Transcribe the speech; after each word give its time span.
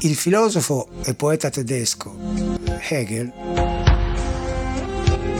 Il 0.00 0.14
filosofo 0.14 0.88
e 1.04 1.14
poeta 1.14 1.50
tedesco 1.50 2.16
Hegel 2.88 3.32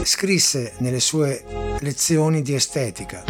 scrisse 0.03 0.73
nelle 0.79 0.99
sue 0.99 1.77
lezioni 1.79 2.41
di 2.41 2.53
estetica 2.53 3.23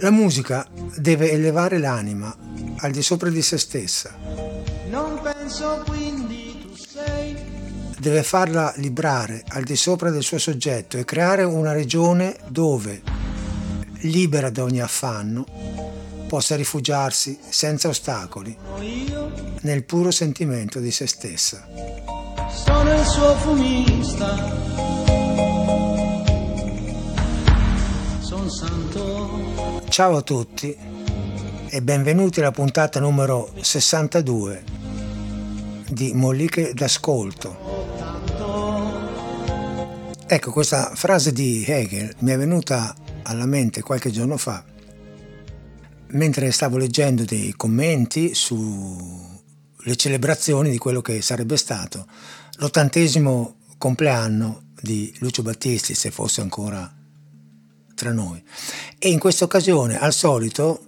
la 0.00 0.12
musica 0.12 0.64
deve 0.96 1.32
elevare 1.32 1.78
l'anima 1.78 2.32
al 2.76 2.92
di 2.92 3.02
sopra 3.02 3.30
di 3.30 3.42
se 3.42 3.58
stessa. 3.58 4.16
Non 4.88 5.20
penso 5.20 5.82
quindi 5.86 6.56
tu 6.62 6.76
sei. 6.76 7.36
Deve 7.98 8.22
farla 8.22 8.72
librare 8.76 9.42
al 9.48 9.64
di 9.64 9.74
sopra 9.74 10.10
del 10.10 10.22
suo 10.22 10.38
soggetto 10.38 10.98
e 10.98 11.04
creare 11.04 11.42
una 11.42 11.72
regione 11.72 12.36
dove, 12.46 13.02
libera 14.02 14.50
da 14.50 14.62
ogni 14.62 14.80
affanno, 14.80 15.44
possa 16.28 16.54
rifugiarsi 16.54 17.38
senza 17.48 17.88
ostacoli 17.88 18.56
nel 19.62 19.84
puro 19.84 20.12
sentimento 20.12 20.78
di 20.78 20.92
se 20.92 21.06
stessa. 21.06 21.66
Sono 22.50 22.94
il 22.94 23.04
suo 23.04 23.34
fumista. 23.36 24.56
Sono 28.20 28.48
santo. 28.48 29.80
Ciao 29.88 30.16
a 30.16 30.22
tutti 30.22 30.76
e 31.70 31.82
benvenuti 31.82 32.40
alla 32.40 32.50
puntata 32.50 33.00
numero 33.00 33.50
62 33.58 34.62
di 35.88 36.12
Molliche 36.12 36.74
d'ascolto. 36.74 37.86
Ecco, 40.26 40.52
questa 40.52 40.92
frase 40.94 41.32
di 41.32 41.64
Hegel 41.66 42.14
mi 42.18 42.32
è 42.32 42.36
venuta 42.36 42.94
alla 43.22 43.46
mente 43.46 43.80
qualche 43.80 44.10
giorno 44.10 44.36
fa 44.36 44.76
mentre 46.10 46.50
stavo 46.52 46.76
leggendo 46.76 47.24
dei 47.24 47.52
commenti 47.52 48.34
sulle 48.34 49.96
celebrazioni 49.96 50.70
di 50.70 50.78
quello 50.78 51.00
che 51.00 51.20
sarebbe 51.22 51.56
stato 51.56 52.06
l'ottantesimo 52.56 53.56
compleanno 53.78 54.62
di 54.80 55.12
Lucio 55.18 55.42
Battisti, 55.42 55.94
se 55.94 56.10
fosse 56.10 56.40
ancora 56.40 56.92
tra 57.94 58.12
noi. 58.12 58.42
E 58.98 59.10
in 59.10 59.18
questa 59.18 59.44
occasione, 59.44 59.98
al 59.98 60.12
solito, 60.12 60.84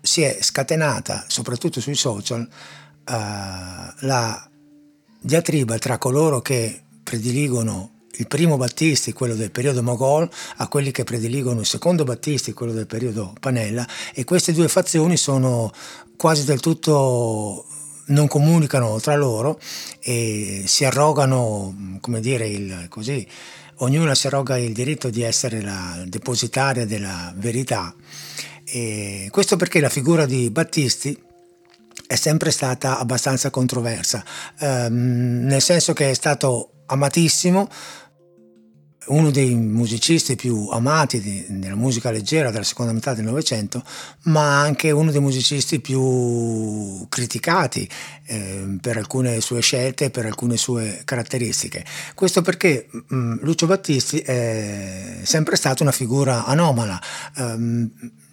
si 0.00 0.22
è 0.22 0.38
scatenata, 0.40 1.24
soprattutto 1.28 1.80
sui 1.80 1.94
social, 1.94 2.40
uh, 2.40 3.14
la 4.00 4.50
diatriba 5.20 5.78
tra 5.78 5.98
coloro 5.98 6.40
che 6.40 6.82
prediligono 7.02 7.97
il 8.18 8.26
primo 8.26 8.56
Battisti, 8.56 9.12
quello 9.12 9.34
del 9.34 9.50
periodo 9.50 9.82
Mogol, 9.82 10.28
a 10.56 10.68
quelli 10.68 10.90
che 10.90 11.04
prediligono 11.04 11.60
il 11.60 11.66
secondo 11.66 12.04
Battisti, 12.04 12.52
quello 12.52 12.72
del 12.72 12.86
periodo 12.86 13.32
Panella, 13.38 13.86
e 14.12 14.24
queste 14.24 14.52
due 14.52 14.68
fazioni 14.68 15.16
sono 15.16 15.72
quasi 16.16 16.44
del 16.44 16.60
tutto 16.60 17.64
non 18.06 18.26
comunicano 18.26 18.98
tra 19.00 19.14
loro 19.16 19.60
e 20.00 20.64
si 20.66 20.84
arrogano, 20.84 21.98
come 22.00 22.20
dire, 22.20 22.48
il, 22.48 22.86
così, 22.88 23.26
ognuna 23.76 24.14
si 24.14 24.26
arroga 24.26 24.56
il 24.56 24.72
diritto 24.72 25.10
di 25.10 25.22
essere 25.22 25.60
la 25.60 26.02
depositaria 26.06 26.86
della 26.86 27.32
verità. 27.36 27.94
E 28.64 29.28
questo 29.30 29.56
perché 29.56 29.80
la 29.80 29.88
figura 29.88 30.26
di 30.26 30.50
Battisti 30.50 31.16
è 32.06 32.16
sempre 32.16 32.50
stata 32.50 32.98
abbastanza 32.98 33.50
controversa, 33.50 34.24
ehm, 34.58 35.44
nel 35.44 35.62
senso 35.62 35.92
che 35.92 36.10
è 36.10 36.14
stato 36.14 36.70
amatissimo, 36.86 37.68
uno 39.06 39.30
dei 39.30 39.54
musicisti 39.54 40.36
più 40.36 40.68
amati 40.70 41.20
di, 41.20 41.44
della 41.48 41.74
musica 41.74 42.10
leggera 42.10 42.50
della 42.50 42.64
seconda 42.64 42.92
metà 42.92 43.14
del 43.14 43.24
Novecento, 43.24 43.82
ma 44.24 44.60
anche 44.60 44.90
uno 44.90 45.10
dei 45.10 45.20
musicisti 45.20 45.80
più 45.80 47.06
criticati 47.08 47.88
eh, 48.26 48.78
per 48.80 48.96
alcune 48.96 49.40
sue 49.40 49.60
scelte 49.60 50.06
e 50.06 50.10
per 50.10 50.26
alcune 50.26 50.56
sue 50.56 51.02
caratteristiche. 51.04 51.84
Questo 52.14 52.42
perché 52.42 52.88
mh, 52.90 53.16
mm, 53.16 53.38
Lucio 53.42 53.66
Battisti 53.66 54.18
è 54.18 55.20
sempre 55.22 55.56
stato 55.56 55.82
una 55.82 55.92
figura 55.92 56.44
anomala. 56.44 57.00
Um, 57.36 57.90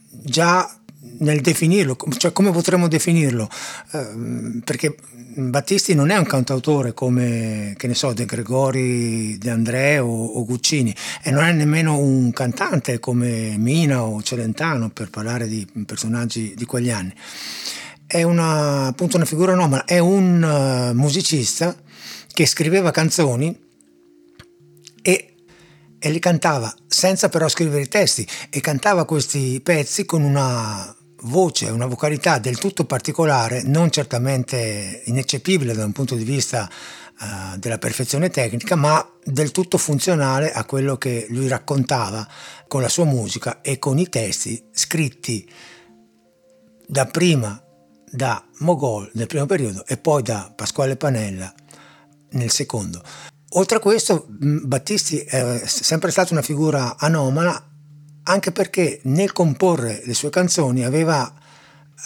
già 0.10 0.70
nel 1.20 1.42
definirlo, 1.42 1.98
cioè 2.18 2.32
come 2.32 2.52
potremmo 2.52 2.88
definirlo? 2.88 3.50
Uh, 3.92 4.60
perché 4.64 4.96
Battisti 5.38 5.94
non 5.96 6.12
è 6.12 6.18
un 6.18 6.26
cantautore 6.26 6.94
come, 6.94 7.74
che 7.78 7.88
ne 7.88 7.94
so, 7.94 8.14
De 8.14 8.26
Gregori, 8.26 9.38
De 9.38 9.50
André 9.50 10.00
o, 10.00 10.08
o, 10.08 10.46
Guccini 10.46 10.96
e 11.22 11.30
non 11.30 11.44
è 11.44 11.52
nemmeno 11.52 11.98
un 11.98 12.32
cantante 12.32 13.00
come 13.00 13.56
Mina 13.58 14.04
o 14.04 14.22
Celentano 14.24 14.90
per 14.92 15.10
parlare 15.10 15.48
di 15.48 15.68
personaggi 15.86 16.54
di 16.56 16.66
quegli 16.66 16.90
anni. 16.90 17.14
È 18.08 18.24
una, 18.24 18.86
appunto 18.86 19.18
una 19.18 19.26
figura 19.26 19.52
anomala, 19.52 19.84
è 19.84 20.00
un 20.00 20.42
uh, 20.42 20.96
musicista 20.96 21.76
che 22.32 22.46
scriveva 22.46 22.92
canzoni 22.92 23.58
e, 25.02 25.34
e 26.00 26.10
li 26.12 26.20
cantava 26.20 26.74
senza 26.88 27.28
però 27.28 27.50
scrivere 27.50 27.82
i 27.82 27.88
testi 27.90 28.26
e 28.50 28.62
cantava 28.62 29.06
questi 29.06 29.60
pezzi 29.62 30.06
con 30.06 30.22
una 30.22 30.95
voce, 31.26 31.70
una 31.70 31.86
vocalità 31.86 32.40
del 32.40 32.58
tutto 32.58 32.86
particolare, 32.86 33.64
non 33.64 33.92
certamente 33.92 35.02
ineccepibile 35.06 35.74
da 35.74 35.86
un 35.86 35.92
punto 35.92 36.16
di 36.16 36.24
vista 36.24 36.70
uh, 37.20 37.58
della 37.58 37.78
perfezione 37.78 38.30
tecnica, 38.30 38.76
ma 38.76 39.08
del 39.24 39.52
tutto 39.52 39.78
funzionale 39.78 40.52
a 40.52 40.66
quello 40.66 40.98
che 40.98 41.28
lui 41.30 41.48
raccontava 41.48 42.28
con 42.68 42.82
la 42.82 42.90
sua 42.90 43.06
musica 43.06 43.62
e 43.62 43.80
con 43.80 43.98
i 43.98 44.10
testi 44.10 44.64
scritti 44.72 45.48
da 46.88 47.06
prima 47.06 47.62
da 48.10 48.44
Mogol 48.60 49.10
nel 49.14 49.28
primo 49.28 49.46
periodo 49.46 49.86
e 49.86 49.98
poi 49.98 50.22
da 50.22 50.52
Pasquale 50.56 50.96
Panella 50.96 51.54
nel 52.32 52.52
secondo. 52.52 53.02
Oltre 53.58 53.78
a 53.78 53.80
questo, 53.80 54.26
Battisti 54.28 55.20
è 55.20 55.62
sempre 55.66 56.12
stata 56.12 56.34
una 56.34 56.42
figura 56.42 56.98
anomala 56.98 57.75
anche 58.28 58.52
perché 58.52 59.00
nel 59.04 59.32
comporre 59.32 60.02
le 60.06 60.14
sue 60.14 60.30
canzoni 60.30 60.84
aveva 60.84 61.32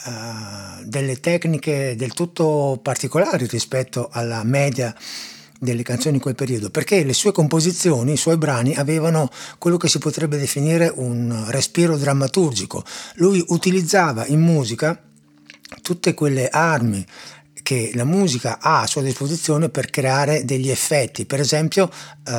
uh, 0.06 0.84
delle 0.84 1.19
tecniche 1.19 1.96
del 1.96 2.13
tutto 2.13 2.80
particolari 2.81 3.47
rispetto 3.47 4.09
alla 4.12 4.44
media 4.44 4.96
delle 5.59 5.84
canzoni 5.84 6.16
in 6.16 6.22
quel 6.22 6.35
periodo, 6.35 6.69
perché 6.69 7.03
le 7.03 7.13
sue 7.13 7.34
composizioni, 7.34 8.13
i 8.13 8.18
suoi 8.18 8.38
brani 8.38 8.75
avevano 8.75 9.29
quello 9.58 9.78
che 9.78 9.90
si 9.90 10.00
potrebbe 10.00 10.38
definire 10.38 10.91
un 10.94 11.46
respiro 11.50 11.97
drammaturgico. 11.97 12.84
Lui 13.16 13.44
utilizzava 13.50 14.25
in 14.25 14.40
musica 14.40 15.02
tutte 15.81 16.13
quelle 16.13 16.47
armi 16.47 17.06
che 17.69 17.91
la 17.94 18.03
musica 18.03 18.57
ha 18.59 18.81
a 18.81 18.88
sua 18.88 19.03
disposizione 19.03 19.69
per 19.69 19.91
creare 19.91 20.44
degli 20.44 20.72
effetti. 20.72 21.28
Per 21.28 21.40
esempio, 21.40 21.91
eh, 22.25 22.31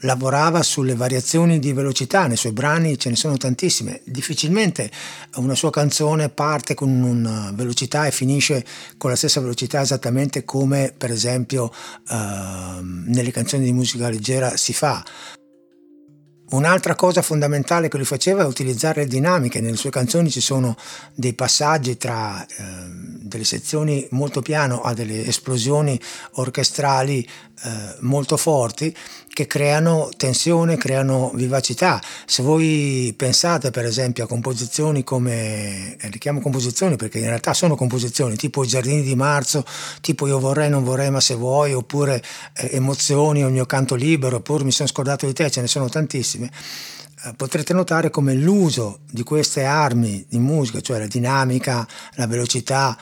lavorava 0.00 0.62
sulle 0.62 0.94
variazioni 0.94 1.58
di 1.58 1.72
velocità, 1.72 2.26
nei 2.26 2.36
suoi 2.36 2.52
brani 2.52 2.98
ce 2.98 3.08
ne 3.08 3.16
sono 3.16 3.38
tantissime. 3.38 4.02
Difficilmente 4.04 4.90
una 5.36 5.54
sua 5.54 5.70
canzone 5.70 6.28
parte 6.28 6.74
con 6.74 6.90
una 6.90 7.52
velocità 7.54 8.06
e 8.06 8.10
finisce 8.10 8.62
con 8.98 9.08
la 9.08 9.16
stessa 9.16 9.40
velocità 9.40 9.80
esattamente 9.80 10.44
come 10.44 10.92
per 10.94 11.10
esempio 11.10 11.72
eh, 12.10 12.80
nelle 12.82 13.30
canzoni 13.30 13.64
di 13.64 13.72
musica 13.72 14.10
leggera 14.10 14.58
si 14.58 14.74
fa. 14.74 15.02
Un'altra 16.48 16.94
cosa 16.94 17.22
fondamentale 17.22 17.88
che 17.88 17.96
lui 17.96 18.06
faceva 18.06 18.42
è 18.42 18.46
utilizzare 18.46 19.02
le 19.02 19.08
dinamiche. 19.08 19.60
Nelle 19.60 19.76
sue 19.76 19.90
canzoni 19.90 20.30
ci 20.30 20.40
sono 20.40 20.76
dei 21.12 21.34
passaggi 21.34 21.96
tra 21.96 22.46
eh, 22.46 22.64
delle 22.86 23.42
sezioni 23.42 24.06
molto 24.10 24.42
piano 24.42 24.80
a 24.82 24.94
delle 24.94 25.26
esplosioni 25.26 26.00
orchestrali 26.34 27.28
eh, 27.64 27.96
molto 28.00 28.36
forti 28.36 28.94
che 29.32 29.46
creano 29.46 30.08
tensione, 30.16 30.76
creano 30.76 31.30
vivacità. 31.34 32.00
Se 32.24 32.42
voi 32.42 33.12
pensate 33.16 33.70
per 33.70 33.84
esempio 33.84 34.24
a 34.24 34.26
composizioni 34.26 35.04
come, 35.04 35.96
eh, 35.96 36.10
le 36.10 36.18
chiamo 36.18 36.40
composizioni 36.40 36.96
perché 36.96 37.18
in 37.18 37.26
realtà 37.26 37.52
sono 37.52 37.76
composizioni, 37.76 38.36
tipo 38.36 38.64
I 38.64 38.66
giardini 38.66 39.02
di 39.02 39.14
marzo, 39.14 39.64
tipo 40.00 40.26
Io 40.26 40.38
vorrei, 40.38 40.70
non 40.70 40.84
vorrei, 40.84 41.10
ma 41.10 41.20
se 41.20 41.34
vuoi, 41.34 41.72
oppure 41.74 42.22
eh, 42.54 42.70
Emozioni 42.72 43.44
o 43.44 43.48
Il 43.48 43.52
mio 43.52 43.66
canto 43.66 43.94
libero, 43.94 44.36
oppure 44.36 44.64
Mi 44.64 44.72
sono 44.72 44.88
scordato 44.88 45.26
di 45.26 45.32
te, 45.32 45.50
ce 45.50 45.60
ne 45.60 45.66
sono 45.66 45.88
tantissime 45.88 46.50
eh, 47.24 47.32
potrete 47.34 47.72
notare 47.72 48.10
come 48.10 48.34
l'uso 48.34 49.00
di 49.10 49.22
queste 49.22 49.64
armi 49.64 50.24
di 50.28 50.38
musica, 50.38 50.80
cioè 50.80 50.98
la 50.98 51.06
dinamica, 51.06 51.86
la 52.14 52.26
velocità, 52.26 52.96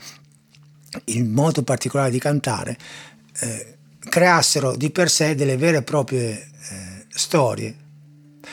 il 1.06 1.24
modo 1.24 1.62
particolare 1.62 2.10
di 2.10 2.18
cantare, 2.18 2.78
eh, 3.40 3.73
creassero 4.08 4.76
di 4.76 4.90
per 4.90 5.10
sé 5.10 5.34
delle 5.34 5.56
vere 5.56 5.78
e 5.78 5.82
proprie 5.82 6.30
eh, 6.30 7.06
storie. 7.08 7.76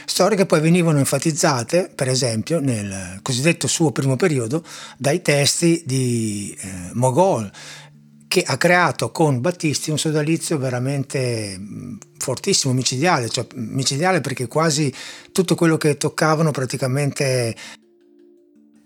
Storie 0.05 0.37
che 0.37 0.45
poi 0.45 0.61
venivano 0.61 0.99
enfatizzate, 0.99 1.91
per 1.93 2.07
esempio, 2.07 2.59
nel 2.59 3.19
cosiddetto 3.21 3.67
suo 3.67 3.91
primo 3.91 4.15
periodo, 4.15 4.63
dai 4.97 5.21
testi 5.21 5.83
di 5.85 6.57
eh, 6.59 6.89
Mogol, 6.93 7.51
che 8.27 8.43
ha 8.45 8.55
creato 8.55 9.11
con 9.11 9.41
Battisti 9.41 9.91
un 9.91 9.99
sodalizio 9.99 10.57
veramente 10.57 11.59
fortissimo, 12.17 12.73
micidiale, 12.73 13.27
cioè 13.27 13.45
micidiale 13.55 14.21
perché 14.21 14.47
quasi 14.47 14.93
tutto 15.33 15.55
quello 15.55 15.75
che 15.75 15.97
toccavano 15.97 16.51
praticamente 16.51 17.53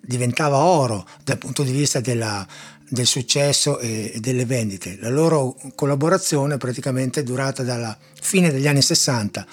diventava 0.02 0.58
oro 0.58 1.06
dal 1.24 1.38
punto 1.38 1.62
di 1.62 1.72
vista 1.72 2.00
della, 2.00 2.46
del 2.90 3.06
successo 3.06 3.80
e 3.80 4.18
delle 4.20 4.46
vendite. 4.46 4.98
La 5.00 5.10
loro 5.10 5.56
collaborazione 5.76 6.58
praticamente 6.58 7.22
è 7.22 7.24
durata 7.24 7.64
dalla 7.64 7.98
fine 8.22 8.52
degli 8.52 8.68
anni 8.68 8.82
60 8.82 9.48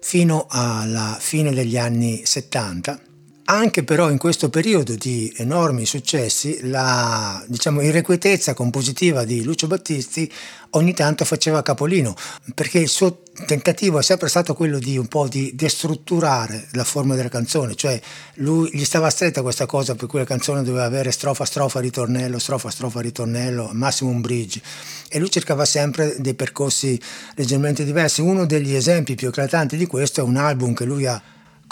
fino 0.00 0.46
alla 0.48 1.16
fine 1.18 1.52
degli 1.52 1.78
anni 1.78 2.24
70 2.24 3.00
anche 3.46 3.84
però 3.84 4.10
in 4.10 4.18
questo 4.18 4.48
periodo 4.48 4.94
di 4.94 5.32
enormi 5.36 5.84
successi 5.84 6.60
la 6.62 7.44
diciamo, 7.46 7.82
irrequietezza 7.82 8.54
compositiva 8.54 9.24
di 9.24 9.44
Lucio 9.44 9.66
Battisti 9.66 10.30
ogni 10.70 10.94
tanto 10.94 11.24
faceva 11.24 11.62
capolino 11.62 12.14
perché 12.54 12.78
il 12.78 12.88
suo 12.88 13.22
tentativo 13.46 13.98
è 13.98 14.02
sempre 14.02 14.28
stato 14.28 14.54
quello 14.54 14.78
di 14.78 14.96
un 14.96 15.08
po' 15.08 15.28
di 15.28 15.52
destrutturare 15.54 16.68
la 16.72 16.84
forma 16.84 17.14
della 17.16 17.28
canzone 17.28 17.74
cioè 17.74 18.00
lui 18.36 18.70
gli 18.72 18.84
stava 18.84 19.10
stretta 19.10 19.42
questa 19.42 19.66
cosa 19.66 19.94
per 19.94 20.08
cui 20.08 20.20
la 20.20 20.24
canzone 20.24 20.62
doveva 20.62 20.84
avere 20.84 21.10
strofa 21.10 21.44
strofa 21.44 21.80
ritornello 21.80 22.38
strofa 22.38 22.70
strofa 22.70 23.00
ritornello 23.00 23.70
massimo 23.72 24.10
un 24.10 24.20
bridge. 24.20 24.60
E 25.08 25.18
lui 25.18 25.30
cercava 25.30 25.64
sempre 25.64 26.16
dei 26.18 26.34
percorsi 26.34 27.00
leggermente 27.34 27.84
diversi. 27.84 28.20
Uno 28.20 28.46
degli 28.46 28.74
esempi 28.74 29.14
più 29.14 29.28
eclatanti 29.28 29.76
di 29.76 29.86
questo 29.86 30.20
è 30.20 30.24
un 30.24 30.36
album 30.36 30.74
che 30.74 30.84
lui 30.84 31.06
ha 31.06 31.20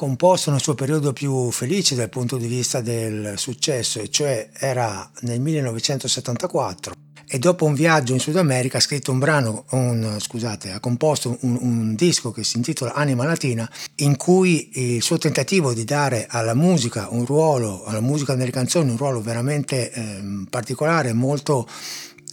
composto 0.03 0.51
nel 0.51 0.61
suo 0.61 0.75
periodo 0.75 1.13
più 1.13 1.53
felice 1.53 1.95
dal 1.95 2.09
punto 2.09 2.37
di 2.37 2.49
vista 2.49 2.81
del 2.81 3.35
successo, 3.37 4.01
e 4.01 4.11
cioè 4.11 4.49
era 4.53 5.09
nel 5.21 5.39
1974 5.39 6.93
e 7.29 7.39
dopo 7.39 7.67
un 7.67 7.75
viaggio 7.75 8.13
in 8.13 8.19
Sud 8.19 8.37
America 8.37 8.79
ha 8.79 8.81
scritto 8.81 9.13
un 9.13 9.21
brano, 9.21 9.65
un, 9.71 10.17
scusate, 10.19 10.73
ha 10.73 10.81
composto 10.81 11.39
un, 11.43 11.57
un, 11.61 11.95
disco 11.95 12.33
che 12.33 12.43
si 12.43 12.57
intitola 12.57 12.95
Anima 12.95 13.25
Latina, 13.25 13.71
in 13.99 14.17
cui 14.17 14.71
il 14.97 15.03
suo 15.03 15.19
tentativo 15.19 15.73
di 15.73 15.85
dare 15.85 16.27
alla 16.29 16.55
musica 16.55 17.07
un 17.09 17.25
ruolo, 17.25 17.85
alla 17.85 18.01
musica 18.01 18.35
nelle 18.35 18.51
canzoni 18.51 18.91
un 18.91 18.97
ruolo 18.97 19.21
veramente 19.21 19.93
eh, 19.93 20.45
particolare, 20.51 21.13
molto 21.13 21.69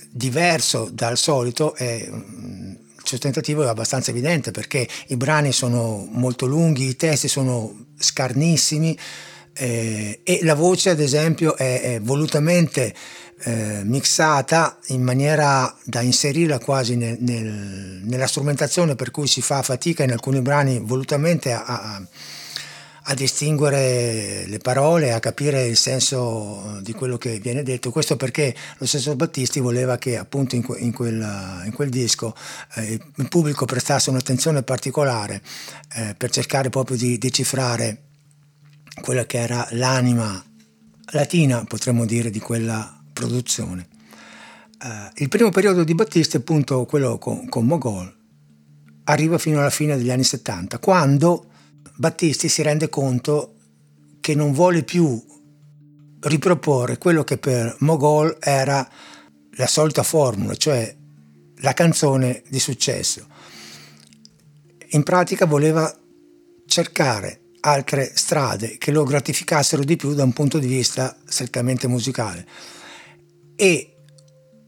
diverso 0.10 0.90
dal 0.92 1.18
solito, 1.18 1.76
è 1.76 2.10
suo 3.10 3.18
tentativo 3.18 3.64
è 3.64 3.68
abbastanza 3.68 4.12
evidente 4.12 4.52
perché 4.52 4.88
i 5.08 5.18
brani 5.18 5.52
sono 5.52 6.08
molto 6.12 6.46
lunghi, 6.46 6.88
i 6.90 6.96
testi 6.96 7.28
sono 7.28 7.86
scarnissimi 7.98 8.98
eh, 9.54 10.22
e 10.24 10.40
la 10.44 10.56
voce 10.56 10.92
ad 10.92 11.00
esempio 11.00 11.56
è, 11.56 11.82
è 11.82 12.00
volutamente 12.02 12.94
eh, 13.42 13.82
mixata 13.84 14.78
in 14.88 15.02
maniera 15.02 15.74
da 15.84 16.02
inserirla 16.02 16.60
quasi 16.60 16.96
nel, 16.96 17.18
nel, 17.20 18.02
nella 18.04 18.28
strumentazione 18.28 18.96
per 18.96 19.12
cui 19.12 19.28
si 19.28 19.42
fa 19.42 19.62
fatica 19.64 20.04
in 20.04 20.12
alcuni 20.12 20.42
brani 20.42 20.80
volutamente 20.80 21.52
a, 21.52 21.64
a 21.66 22.02
a 23.10 23.16
distinguere 23.16 24.46
le 24.46 24.60
parole, 24.60 25.14
a 25.14 25.20
capire 25.20 25.66
il 25.66 25.78
senso 25.78 26.78
di 26.82 26.94
quello 26.94 27.18
che 27.18 27.40
viene 27.40 27.64
detto. 27.64 27.90
Questo 27.90 28.16
perché 28.16 28.56
lo 28.78 28.86
stesso 28.86 29.16
Battisti 29.16 29.60
voleva 29.60 29.98
che 29.98 30.16
appunto 30.16 30.56
in, 30.56 30.64
que, 30.64 30.78
in, 30.78 30.94
quel, 30.94 31.20
in 31.66 31.72
quel, 31.74 31.90
disco 31.90 32.36
eh, 32.76 33.00
il 33.16 33.28
pubblico 33.28 33.66
prestasse 33.66 34.12
un'attenzione 34.12 34.62
particolare 34.62 35.42
eh, 35.96 36.14
per 36.16 36.30
cercare 36.30 36.70
proprio 36.70 36.98
di 36.98 37.18
decifrare 37.18 38.04
quella 39.02 39.26
che 39.26 39.40
era 39.40 39.68
l'anima 39.72 40.44
latina, 41.12 41.64
potremmo 41.64 42.06
dire, 42.06 42.30
di 42.30 42.40
quella 42.40 42.96
produzione. 43.12 43.88
Eh, 44.84 45.24
il 45.24 45.30
primo 45.30 45.50
periodo 45.50 45.84
di 45.84 45.96
Battisti, 45.96 46.38
appunto 46.38 46.86
quello 46.86 47.18
con, 47.18 47.50
con 47.50 47.66
Mogol, 47.66 48.16
arriva 49.06 49.40
fino 49.40 49.58
alla 49.58 49.72
fine 49.72 49.98
degli 49.98 50.12
anni 50.12 50.24
70, 50.24 50.78
quando 50.78 51.49
Battisti 52.00 52.48
si 52.48 52.62
rende 52.62 52.88
conto 52.88 53.56
che 54.22 54.34
non 54.34 54.54
vuole 54.54 54.84
più 54.84 55.22
riproporre 56.22 56.98
quello 56.98 57.26
che 57.26 57.38
per 57.38 57.76
Mogol 57.80 58.38
era 58.40 58.90
la 59.58 59.68
solita 59.68 60.02
formula, 60.02 60.56
cioè 60.56 60.96
la 61.58 61.74
canzone 61.74 62.44
di 62.48 62.58
successo. 62.58 63.28
In 64.92 65.04
pratica 65.04 65.46
voleva 65.46 65.94
cercare 66.68 67.42
altre 67.60 68.14
strade 68.16 68.78
che 68.78 68.92
lo 68.92 69.04
gratificassero 69.04 69.84
di 69.84 69.98
più 69.98 70.14
da 70.14 70.24
un 70.24 70.32
punto 70.32 70.58
di 70.58 70.68
vista 70.68 71.18
strettamente 71.26 71.90
musicale. 71.90 72.48
E 73.58 73.99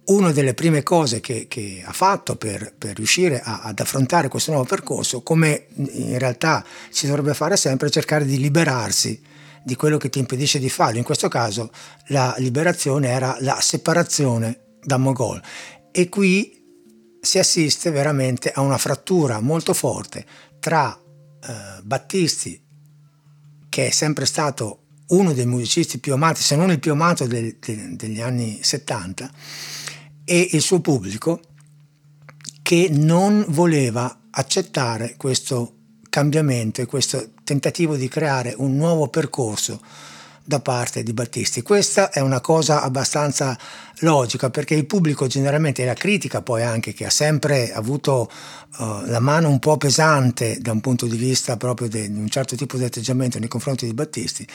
una 0.05 0.31
delle 0.31 0.53
prime 0.53 0.83
cose 0.83 1.19
che, 1.19 1.45
che 1.47 1.83
ha 1.85 1.93
fatto 1.93 2.35
per, 2.35 2.73
per 2.77 2.95
riuscire 2.95 3.39
a, 3.41 3.61
ad 3.61 3.79
affrontare 3.79 4.27
questo 4.27 4.51
nuovo 4.51 4.65
percorso, 4.67 5.21
come 5.21 5.67
in 5.75 6.17
realtà 6.17 6.65
si 6.89 7.07
dovrebbe 7.07 7.33
fare 7.33 7.55
sempre, 7.55 7.87
è 7.87 7.91
cercare 7.91 8.25
di 8.25 8.39
liberarsi 8.39 9.21
di 9.63 9.75
quello 9.75 9.97
che 9.97 10.09
ti 10.09 10.19
impedisce 10.19 10.59
di 10.59 10.69
farlo. 10.69 10.97
In 10.97 11.03
questo 11.03 11.27
caso 11.27 11.71
la 12.07 12.33
liberazione 12.39 13.09
era 13.09 13.37
la 13.41 13.59
separazione 13.61 14.59
da 14.83 14.97
Mogol. 14.97 15.41
E 15.91 16.09
qui 16.09 16.59
si 17.21 17.37
assiste 17.37 17.91
veramente 17.91 18.51
a 18.51 18.61
una 18.61 18.79
frattura 18.79 19.39
molto 19.39 19.73
forte 19.73 20.25
tra 20.59 20.97
eh, 20.97 21.81
Battisti, 21.83 22.59
che 23.69 23.87
è 23.87 23.91
sempre 23.91 24.25
stato 24.25 24.79
uno 25.07 25.33
dei 25.33 25.45
musicisti 25.45 25.99
più 25.99 26.13
amati, 26.13 26.41
se 26.41 26.55
non 26.55 26.71
il 26.71 26.79
più 26.79 26.93
amato 26.93 27.27
del, 27.27 27.57
de, 27.59 27.95
degli 27.95 28.21
anni 28.21 28.59
70, 28.61 29.29
e 30.23 30.49
il 30.51 30.61
suo 30.61 30.79
pubblico 30.79 31.41
che 32.61 32.89
non 32.91 33.45
voleva 33.49 34.19
accettare 34.31 35.15
questo 35.17 35.73
cambiamento 36.09 36.81
e 36.81 36.85
questo 36.85 37.31
tentativo 37.43 37.95
di 37.95 38.07
creare 38.07 38.53
un 38.57 38.75
nuovo 38.75 39.07
percorso 39.07 39.81
da 40.43 40.59
parte 40.59 41.03
di 41.03 41.13
Battisti. 41.13 41.61
Questa 41.61 42.09
è 42.09 42.19
una 42.19 42.41
cosa 42.41 42.81
abbastanza 42.81 43.57
logica 43.99 44.49
perché 44.49 44.73
il 44.73 44.85
pubblico 44.85 45.27
generalmente, 45.27 45.83
e 45.83 45.85
la 45.85 45.93
critica 45.93 46.41
poi 46.41 46.63
anche, 46.63 46.93
che 46.93 47.05
ha 47.05 47.09
sempre 47.09 47.71
avuto 47.73 48.29
uh, 48.77 49.05
la 49.05 49.19
mano 49.19 49.49
un 49.49 49.59
po' 49.59 49.77
pesante 49.77 50.57
da 50.59 50.71
un 50.71 50.81
punto 50.81 51.05
di 51.05 51.17
vista 51.17 51.57
proprio 51.57 51.87
di 51.87 52.07
un 52.07 52.29
certo 52.29 52.55
tipo 52.55 52.77
di 52.77 52.83
atteggiamento 52.83 53.39
nei 53.39 53.47
confronti 53.47 53.85
di 53.85 53.93
Battisti, 53.93 54.47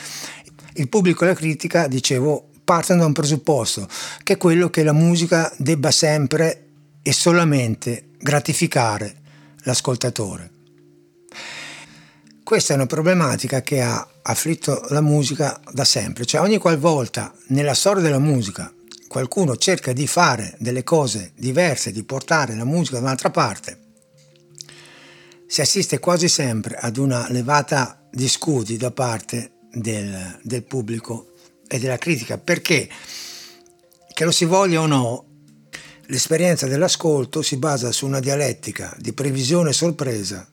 il 0.74 0.88
pubblico 0.88 1.24
e 1.24 1.28
la 1.28 1.34
critica, 1.34 1.86
dicevo, 1.86 2.48
partono 2.66 3.00
da 3.02 3.06
un 3.06 3.12
presupposto, 3.12 3.86
che 4.24 4.32
è 4.32 4.36
quello 4.36 4.68
che 4.70 4.82
la 4.82 4.92
musica 4.92 5.54
debba 5.56 5.92
sempre 5.92 6.64
e 7.00 7.12
solamente 7.12 8.08
gratificare 8.18 9.14
l'ascoltatore. 9.58 10.50
Questa 12.42 12.72
è 12.72 12.76
una 12.76 12.86
problematica 12.86 13.62
che 13.62 13.80
ha 13.80 14.04
afflitto 14.22 14.84
la 14.88 15.00
musica 15.00 15.60
da 15.70 15.84
sempre, 15.84 16.26
cioè 16.26 16.40
ogni 16.40 16.58
qualvolta 16.58 17.32
nella 17.48 17.74
storia 17.74 18.02
della 18.02 18.18
musica 18.18 18.72
qualcuno 19.06 19.56
cerca 19.56 19.93
di 19.93 20.08
fare 20.08 20.56
delle 20.58 20.82
cose 20.82 21.32
diverse, 21.36 21.93
di 21.93 22.02
portare 22.02 22.56
la 22.56 22.64
musica 22.64 22.96
da 22.96 23.05
un'altra 23.05 23.31
parte, 23.31 23.79
si 25.46 25.60
assiste 25.60 26.00
quasi 26.00 26.29
sempre 26.29 26.74
ad 26.74 26.96
una 26.96 27.26
levata 27.31 28.08
di 28.10 28.29
scudi 28.29 28.76
da 28.76 28.91
parte 28.91 29.52
del, 29.70 30.41
del 30.43 30.64
pubblico 30.64 31.34
e 31.69 31.79
della 31.79 31.99
critica, 31.99 32.39
perché 32.39 32.89
che 34.13 34.25
lo 34.25 34.31
si 34.31 34.44
voglia 34.44 34.81
o 34.81 34.87
no, 34.87 35.25
l'esperienza 36.06 36.67
dell'ascolto 36.67 37.43
si 37.43 37.56
basa 37.56 37.93
su 37.93 38.06
una 38.06 38.20
dialettica 38.20 38.94
di 38.99 39.13
previsione 39.13 39.70
e 39.70 39.75
sorpresa 39.75 40.49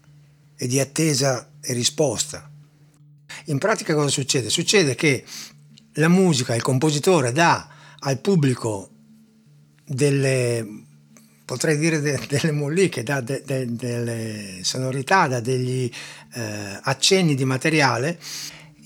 e 0.56 0.68
di 0.68 0.80
attesa 0.80 1.50
e 1.62 1.74
risposta. 1.74 2.50
In 3.46 3.58
pratica 3.58 3.94
cosa 3.94 4.10
succede? 4.10 4.50
Succede 4.50 4.96
che 4.96 5.24
la 5.94 6.08
musica, 6.08 6.56
il 6.56 6.62
compositore 6.62 7.32
dà 7.32 7.70
al 8.00 8.20
pubblico 8.20 8.90
delle, 9.86 10.66
potrei 11.46 11.78
dire 11.78 12.02
de, 12.02 12.20
delle 12.28 12.52
molliche, 12.52 13.04
dà 13.04 13.22
de, 13.22 13.44
de, 13.46 13.66
delle 13.76 14.60
sonorità, 14.64 15.28
dà 15.28 15.40
degli 15.40 15.90
eh, 16.34 16.80
accenni 16.82 17.36
di 17.36 17.46
materiale 17.46 18.20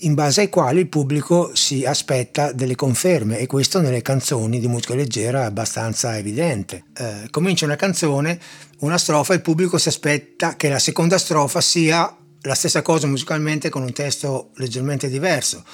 in 0.00 0.14
base 0.14 0.42
ai 0.42 0.48
quali 0.48 0.80
il 0.80 0.88
pubblico 0.88 1.54
si 1.54 1.84
aspetta 1.84 2.52
delle 2.52 2.74
conferme 2.74 3.38
e 3.38 3.46
questo 3.46 3.80
nelle 3.80 4.02
canzoni 4.02 4.60
di 4.60 4.68
musica 4.68 4.94
leggera 4.94 5.42
è 5.42 5.46
abbastanza 5.46 6.16
evidente. 6.16 6.84
Eh, 6.96 7.28
comincia 7.30 7.64
una 7.64 7.76
canzone, 7.76 8.38
una 8.80 8.98
strofa, 8.98 9.34
il 9.34 9.40
pubblico 9.40 9.78
si 9.78 9.88
aspetta 9.88 10.56
che 10.56 10.68
la 10.68 10.78
seconda 10.78 11.18
strofa 11.18 11.60
sia 11.60 12.16
la 12.42 12.54
stessa 12.54 12.82
cosa 12.82 13.06
musicalmente 13.06 13.68
con 13.68 13.82
un 13.82 13.92
testo 13.92 14.50
leggermente 14.54 15.08
diverso. 15.08 15.64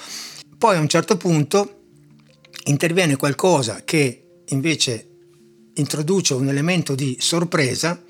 Poi 0.57 0.75
a 0.75 0.79
un 0.79 0.87
certo 0.87 1.17
punto 1.17 1.81
interviene 2.65 3.17
qualcosa 3.17 3.81
che 3.85 4.41
invece 4.45 5.09
introduce 5.75 6.33
un 6.33 6.47
elemento 6.47 6.95
di 6.95 7.17
sorpresa 7.19 8.01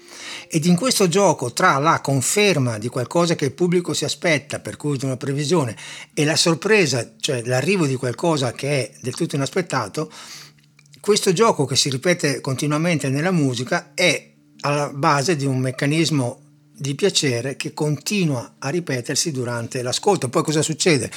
ed 0.47 0.65
in 0.65 0.75
questo 0.75 1.07
gioco 1.07 1.53
tra 1.53 1.77
la 1.77 2.01
conferma 2.01 2.77
di 2.77 2.87
qualcosa 2.87 3.35
che 3.35 3.45
il 3.45 3.53
pubblico 3.53 3.93
si 3.93 4.05
aspetta, 4.05 4.59
per 4.59 4.77
cui 4.77 4.97
di 4.97 5.05
una 5.05 5.17
previsione, 5.17 5.75
e 6.13 6.25
la 6.25 6.35
sorpresa, 6.35 7.13
cioè 7.19 7.41
l'arrivo 7.43 7.85
di 7.85 7.95
qualcosa 7.95 8.51
che 8.53 8.69
è 8.69 8.91
del 9.01 9.15
tutto 9.15 9.35
inaspettato, 9.35 10.11
questo 10.99 11.33
gioco 11.33 11.65
che 11.65 11.75
si 11.75 11.89
ripete 11.89 12.41
continuamente 12.41 13.09
nella 13.09 13.31
musica 13.31 13.91
è 13.93 14.31
alla 14.61 14.89
base 14.89 15.35
di 15.35 15.45
un 15.45 15.59
meccanismo 15.59 16.41
di 16.77 16.95
piacere 16.95 17.55
che 17.55 17.73
continua 17.73 18.55
a 18.59 18.69
ripetersi 18.69 19.31
durante 19.31 19.81
l'ascolto. 19.81 20.29
Poi 20.29 20.43
cosa 20.43 20.61
succede? 20.61 21.09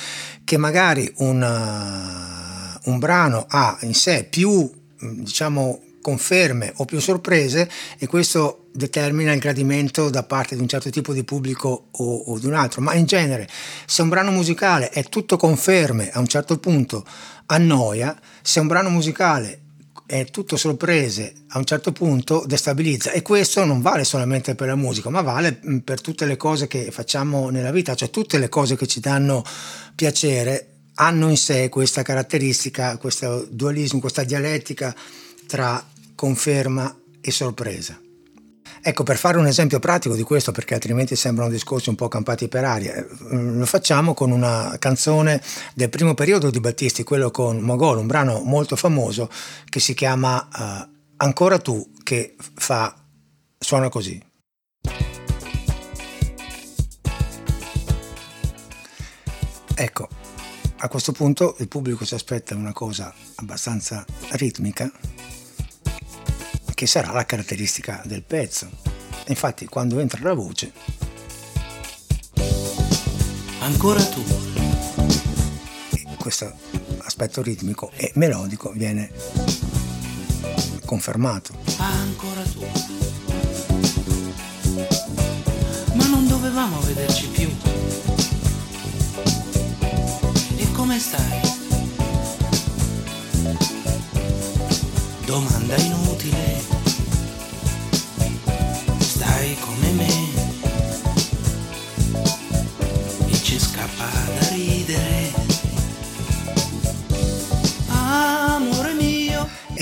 Che 0.44 0.56
magari 0.56 1.10
una, 1.16 2.78
un 2.84 2.98
brano 2.98 3.46
ha 3.48 3.78
in 3.82 3.94
sé 3.94 4.26
più, 4.28 4.70
diciamo, 5.00 5.82
conferme 6.00 6.72
o 6.76 6.84
più 6.84 7.00
sorprese 7.00 7.68
e 7.98 8.06
questo 8.06 8.67
determina 8.78 9.32
il 9.32 9.40
gradimento 9.40 10.08
da 10.08 10.22
parte 10.22 10.54
di 10.54 10.62
un 10.62 10.68
certo 10.68 10.88
tipo 10.88 11.12
di 11.12 11.24
pubblico 11.24 11.88
o, 11.90 12.16
o, 12.16 12.38
di 12.38 12.46
un 12.46 12.54
altro, 12.54 12.80
ma 12.80 12.94
in 12.94 13.04
genere 13.04 13.46
se 13.84 14.00
un 14.00 14.08
brano 14.08 14.30
musicale 14.30 14.88
è 14.88 15.02
tutto 15.04 15.36
conferme 15.36 16.10
a 16.10 16.20
un 16.20 16.26
certo 16.26 16.58
punto 16.58 17.04
annoia, 17.46 18.18
se 18.40 18.60
un 18.60 18.68
brano 18.68 18.88
musicale 18.88 19.60
è 20.06 20.24
tutto 20.30 20.56
sorprese, 20.56 21.34
a 21.48 21.58
un 21.58 21.64
certo 21.64 21.92
punto 21.92 22.42
destabilizza 22.46 23.10
e 23.10 23.20
questo 23.20 23.64
non 23.66 23.82
vale 23.82 24.04
solamente 24.04 24.54
per 24.54 24.68
la 24.68 24.74
musica, 24.74 25.10
ma 25.10 25.20
vale 25.20 25.60
mm, 25.66 25.78
per 25.78 26.00
tutte 26.00 26.24
le 26.24 26.38
cose 26.38 26.66
che 26.66 26.90
facciamo 26.90 27.50
nella 27.50 27.70
vita, 27.70 27.94
cioè 27.94 28.08
tutte 28.08 28.38
le 28.38 28.48
cose 28.48 28.76
che 28.76 28.86
ci 28.86 29.00
danno 29.00 29.44
piacere 29.94 30.68
hanno 30.94 31.28
in 31.28 31.36
sé 31.36 31.68
questa 31.68 32.02
caratteristica, 32.02 32.96
questo 32.96 33.46
dualismo, 33.50 34.00
questa 34.00 34.24
dialettica 34.24 34.94
tra 35.46 35.84
conferma 36.14 36.96
e 37.20 37.30
sorpresa. 37.30 38.07
Ecco, 38.80 39.02
per 39.02 39.16
fare 39.16 39.38
un 39.38 39.46
esempio 39.46 39.78
pratico 39.78 40.14
di 40.14 40.22
questo, 40.22 40.52
perché 40.52 40.74
altrimenti 40.74 41.16
sembrano 41.16 41.50
discorsi 41.50 41.88
un 41.88 41.94
po' 41.94 42.08
campati 42.08 42.48
per 42.48 42.64
aria, 42.64 42.94
eh, 42.94 43.06
lo 43.30 43.66
facciamo 43.66 44.14
con 44.14 44.30
una 44.30 44.76
canzone 44.78 45.42
del 45.74 45.88
primo 45.88 46.14
periodo 46.14 46.50
di 46.50 46.60
Battisti, 46.60 47.02
quello 47.02 47.30
con 47.30 47.58
Mogol, 47.58 47.98
un 47.98 48.06
brano 48.06 48.40
molto 48.40 48.76
famoso 48.76 49.28
che 49.68 49.80
si 49.80 49.94
chiama 49.94 50.48
uh, 50.52 50.96
Ancora 51.20 51.58
tu, 51.58 51.84
che 52.04 52.36
fa, 52.54 52.94
suona 53.58 53.88
così. 53.88 54.22
Ecco, 59.74 60.08
a 60.76 60.88
questo 60.88 61.10
punto 61.10 61.56
il 61.58 61.66
pubblico 61.66 62.04
si 62.04 62.14
aspetta 62.14 62.54
una 62.54 62.72
cosa 62.72 63.12
abbastanza 63.34 64.04
ritmica, 64.30 64.88
che 66.78 66.86
sarà 66.86 67.10
la 67.10 67.26
caratteristica 67.26 68.02
del 68.04 68.22
pezzo. 68.22 68.70
Infatti 69.26 69.66
quando 69.66 69.98
entra 69.98 70.22
la 70.22 70.32
voce... 70.32 70.70
Ancora 73.58 74.00
tu. 74.04 74.22
Questo 76.16 76.52
aspetto 76.98 77.42
ritmico 77.42 77.90
e 77.96 78.12
melodico 78.14 78.70
viene 78.70 79.10
confermato. 80.84 81.52
Ancora 81.78 82.42
tu. 82.42 82.64
Ma 85.94 86.06
non 86.06 86.28
dovevamo 86.28 86.78
vederci 86.82 87.26
più. 87.26 87.50
E 90.56 90.72
come 90.74 91.00
stai? 91.00 91.40
Domanda 95.26 95.76
inutile. 95.76 96.57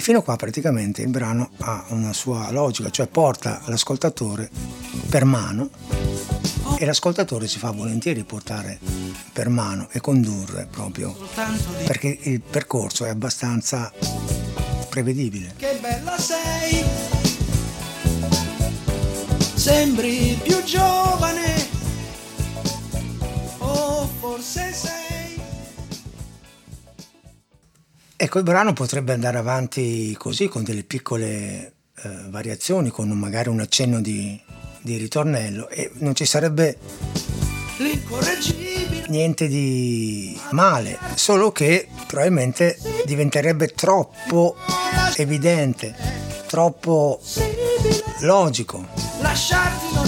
Fino 0.06 0.20
a 0.20 0.22
qua 0.22 0.36
praticamente 0.36 1.02
il 1.02 1.08
brano 1.08 1.50
ha 1.62 1.86
una 1.88 2.12
sua 2.12 2.52
logica, 2.52 2.90
cioè 2.90 3.08
porta 3.08 3.62
l'ascoltatore 3.66 4.48
per 5.08 5.24
mano 5.24 5.68
e 6.78 6.84
l'ascoltatore 6.84 7.48
si 7.48 7.58
fa 7.58 7.72
volentieri 7.72 8.22
portare 8.22 8.78
per 9.32 9.48
mano 9.48 9.88
e 9.90 9.98
condurre 9.98 10.68
proprio 10.70 11.12
perché 11.84 12.16
il 12.22 12.40
percorso 12.40 13.04
è 13.04 13.08
abbastanza 13.08 13.92
prevedibile. 14.88 15.54
Che 15.56 15.76
bella 15.80 16.16
sei, 16.16 16.84
sembri 19.56 20.38
più 20.40 20.62
giovane, 20.62 21.66
o 23.58 24.08
forse 24.20 24.72
sei. 24.72 25.05
Ecco, 28.18 28.38
il 28.38 28.44
brano 28.44 28.72
potrebbe 28.72 29.12
andare 29.12 29.36
avanti 29.36 30.16
così, 30.18 30.48
con 30.48 30.64
delle 30.64 30.84
piccole 30.84 31.74
eh, 32.02 32.10
variazioni, 32.30 32.88
con 32.88 33.10
magari 33.10 33.50
un 33.50 33.60
accenno 33.60 34.00
di, 34.00 34.40
di 34.80 34.96
ritornello 34.96 35.68
e 35.68 35.90
non 35.98 36.14
ci 36.14 36.24
sarebbe 36.24 36.78
niente 39.08 39.48
di 39.48 40.38
male, 40.52 40.98
solo 41.14 41.52
che 41.52 41.88
probabilmente 42.06 42.78
diventerebbe 43.04 43.68
troppo 43.68 44.56
evidente, 45.16 45.94
troppo 46.46 47.20
logico. 48.20 48.86
Lasciarti 49.20 49.92
non 49.92 50.06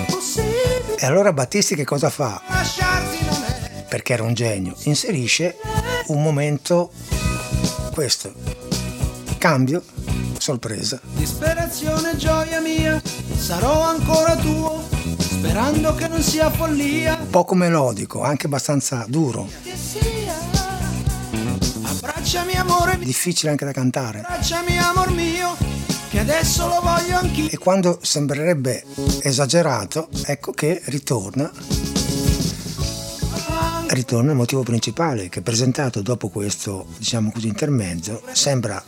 è 0.00 0.10
possibile. 0.10 0.96
E 0.96 1.04
allora 1.04 1.32
Battisti 1.34 1.74
che 1.74 1.84
cosa 1.84 2.08
fa? 2.08 2.40
Perché 3.92 4.14
era 4.14 4.22
un 4.22 4.32
genio, 4.32 4.74
inserisce 4.84 5.58
un 6.06 6.22
momento, 6.22 6.92
questo, 7.92 8.32
cambio, 9.36 9.82
sorpresa. 10.38 10.98
disperazione, 11.12 12.16
gioia 12.16 12.58
mia. 12.60 13.02
Sarò 13.36 13.82
ancora 13.82 14.34
tuo, 14.36 14.88
sperando 15.18 15.94
che 15.94 16.08
non 16.08 16.22
sia 16.22 16.50
follia. 16.50 17.18
Poco 17.18 17.54
melodico, 17.54 18.22
anche 18.22 18.46
abbastanza 18.46 19.04
duro. 19.06 19.46
Abbracciami, 21.82 22.54
amore 22.54 22.96
mio. 22.96 23.04
difficile 23.04 23.50
anche 23.50 23.66
da 23.66 23.72
cantare. 23.72 24.20
Abbracciami, 24.20 24.78
amor 24.78 25.10
mio, 25.10 25.54
che 26.08 26.18
adesso 26.18 26.66
lo 26.66 26.80
voglio 26.80 27.18
anch'io. 27.18 27.50
E 27.50 27.58
quando 27.58 27.98
sembrerebbe 28.00 28.86
esagerato, 29.20 30.08
ecco 30.24 30.52
che 30.52 30.80
ritorna, 30.86 31.52
ritorna 33.92 34.30
il 34.30 34.36
motivo 34.36 34.62
principale 34.62 35.28
che 35.28 35.42
presentato 35.42 36.00
dopo 36.00 36.28
questo, 36.28 36.86
diciamo 36.96 37.30
così, 37.30 37.48
intermezzo, 37.48 38.22
sembra 38.32 38.82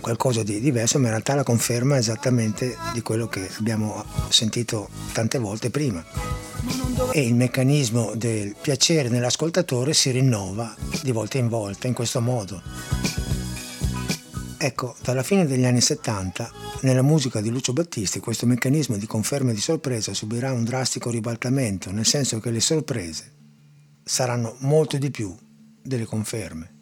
qualcosa 0.00 0.42
di 0.42 0.60
diverso, 0.60 0.98
ma 0.98 1.04
in 1.04 1.10
realtà 1.10 1.34
la 1.34 1.44
conferma 1.44 1.96
esattamente 1.96 2.76
di 2.92 3.00
quello 3.00 3.28
che 3.28 3.48
abbiamo 3.58 4.04
sentito 4.28 4.88
tante 5.12 5.38
volte 5.38 5.70
prima. 5.70 6.04
E 7.12 7.22
il 7.22 7.34
meccanismo 7.34 8.12
del 8.16 8.56
piacere 8.60 9.08
nell'ascoltatore 9.08 9.94
si 9.94 10.10
rinnova 10.10 10.74
di 11.02 11.12
volta 11.12 11.38
in 11.38 11.48
volta 11.48 11.86
in 11.86 11.94
questo 11.94 12.20
modo. 12.20 12.60
Ecco, 14.58 14.96
dalla 15.02 15.22
fine 15.22 15.46
degli 15.46 15.64
anni 15.64 15.80
70, 15.80 16.50
nella 16.82 17.02
musica 17.02 17.40
di 17.40 17.50
Lucio 17.50 17.72
Battisti, 17.72 18.20
questo 18.20 18.46
meccanismo 18.46 18.96
di 18.96 19.06
conferma 19.06 19.52
e 19.52 19.54
di 19.54 19.60
sorpresa 19.60 20.12
subirà 20.12 20.52
un 20.52 20.64
drastico 20.64 21.08
ribaltamento, 21.08 21.90
nel 21.92 22.04
senso 22.04 22.40
che 22.40 22.50
le 22.50 22.60
sorprese 22.60 23.38
saranno 24.10 24.56
molto 24.58 24.98
di 24.98 25.08
più 25.12 25.32
delle 25.80 26.04
conferme. 26.04 26.78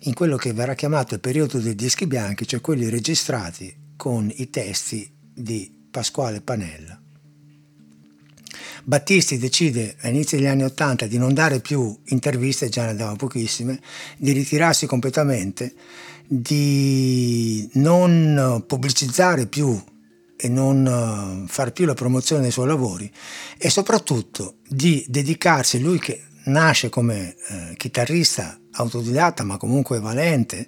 In 0.00 0.12
quello 0.12 0.36
che 0.36 0.52
verrà 0.52 0.74
chiamato 0.74 1.14
il 1.14 1.20
periodo 1.20 1.58
dei 1.58 1.74
dischi 1.74 2.06
bianchi, 2.06 2.46
cioè 2.46 2.60
quelli 2.60 2.90
registrati 2.90 3.74
con 3.96 4.30
i 4.34 4.50
testi 4.50 5.10
di 5.32 5.72
Pasquale 5.90 6.42
Panella. 6.42 7.00
Battisti 8.84 9.38
decide 9.38 9.96
all'inizio 10.00 10.36
degli 10.36 10.48
anni 10.48 10.64
Ottanta 10.64 11.06
di 11.06 11.16
non 11.16 11.32
dare 11.32 11.60
più 11.60 11.98
interviste, 12.08 12.68
già 12.68 12.84
ne 12.84 12.94
dava 12.94 13.16
pochissime, 13.16 13.80
di 14.18 14.32
ritirarsi 14.32 14.84
completamente, 14.84 15.72
di 16.26 17.66
non 17.74 18.64
pubblicizzare 18.66 19.46
più 19.46 19.82
e 20.36 20.48
non 20.48 21.46
far 21.48 21.72
più 21.72 21.86
la 21.86 21.94
promozione 21.94 22.42
dei 22.42 22.50
suoi 22.50 22.66
lavori 22.66 23.10
e 23.56 23.70
soprattutto 23.70 24.56
di 24.68 25.04
dedicarsi, 25.08 25.80
lui 25.80 25.98
che 25.98 26.24
nasce 26.44 26.88
come 26.88 27.34
eh, 27.48 27.74
chitarrista 27.76 28.58
autodidatta 28.72 29.42
ma 29.44 29.56
comunque 29.56 30.00
valente, 30.00 30.66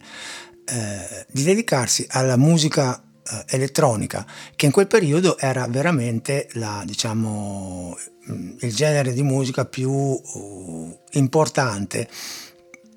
eh, 0.65 1.27
di 1.31 1.43
dedicarsi 1.43 2.07
alla 2.09 2.37
musica 2.37 3.03
eh, 3.03 3.45
elettronica 3.49 4.27
che 4.57 4.67
in 4.67 4.73
quel 4.73 4.87
periodo 4.87 5.39
era 5.39 5.67
veramente 5.67 6.49
la, 6.53 6.83
diciamo, 6.85 7.97
il 8.27 8.75
genere 8.75 9.13
di 9.13 9.23
musica 9.23 9.65
più 9.65 9.91
uh, 9.91 11.01
importante 11.13 12.09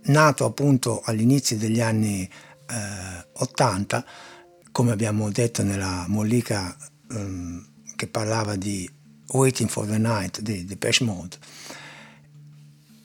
nato 0.04 0.46
appunto 0.46 1.02
all'inizio 1.04 1.58
degli 1.58 1.82
anni 1.82 2.22
eh, 2.22 3.28
80 3.34 4.06
come 4.72 4.92
abbiamo 4.92 5.32
detto 5.32 5.64
nella 5.64 6.06
mollica 6.08 6.76
um, 7.10 7.66
che 7.96 8.08
parlava 8.08 8.56
di 8.56 8.90
Waiting 9.30 9.70
for 9.70 9.88
the 9.88 9.98
Night 9.98 10.42
di 10.42 10.66
Depeche 10.66 11.04
Mode 11.04 11.38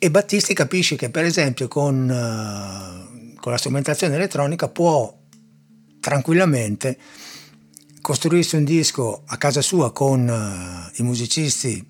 e 0.03 0.11
Battisti 0.11 0.55
capisce 0.55 0.97
che 0.97 1.11
per 1.11 1.27
esempio 1.27 1.69
con, 1.69 2.09
uh, 2.09 3.35
con 3.39 3.53
la 3.53 3.59
strumentazione 3.59 4.15
elettronica 4.15 4.67
può 4.69 5.15
tranquillamente 6.01 6.99
costruirsi 8.01 8.57
un 8.57 8.65
disco 8.65 9.25
a 9.27 9.37
casa 9.37 9.61
sua 9.61 9.93
con 9.93 10.27
uh, 10.27 10.91
i 10.99 11.05
musicisti 11.05 11.87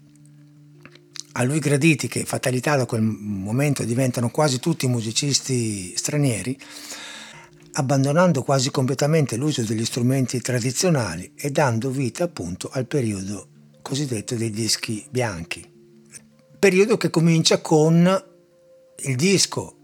a 1.34 1.44
lui 1.44 1.60
graditi, 1.60 2.08
che 2.08 2.24
fatalità 2.24 2.74
da 2.74 2.84
quel 2.84 3.00
momento 3.00 3.84
diventano 3.84 4.28
quasi 4.30 4.58
tutti 4.58 4.88
musicisti 4.88 5.96
stranieri, 5.96 6.58
abbandonando 7.74 8.42
quasi 8.42 8.72
completamente 8.72 9.36
l'uso 9.36 9.62
degli 9.62 9.84
strumenti 9.84 10.40
tradizionali 10.40 11.30
e 11.36 11.52
dando 11.52 11.90
vita 11.90 12.24
appunto 12.24 12.68
al 12.72 12.86
periodo 12.86 13.46
cosiddetto 13.82 14.34
dei 14.34 14.50
dischi 14.50 15.06
bianchi. 15.08 15.69
Periodo 16.60 16.98
che 16.98 17.08
comincia 17.08 17.62
con 17.62 18.24
il 18.98 19.16
disco 19.16 19.76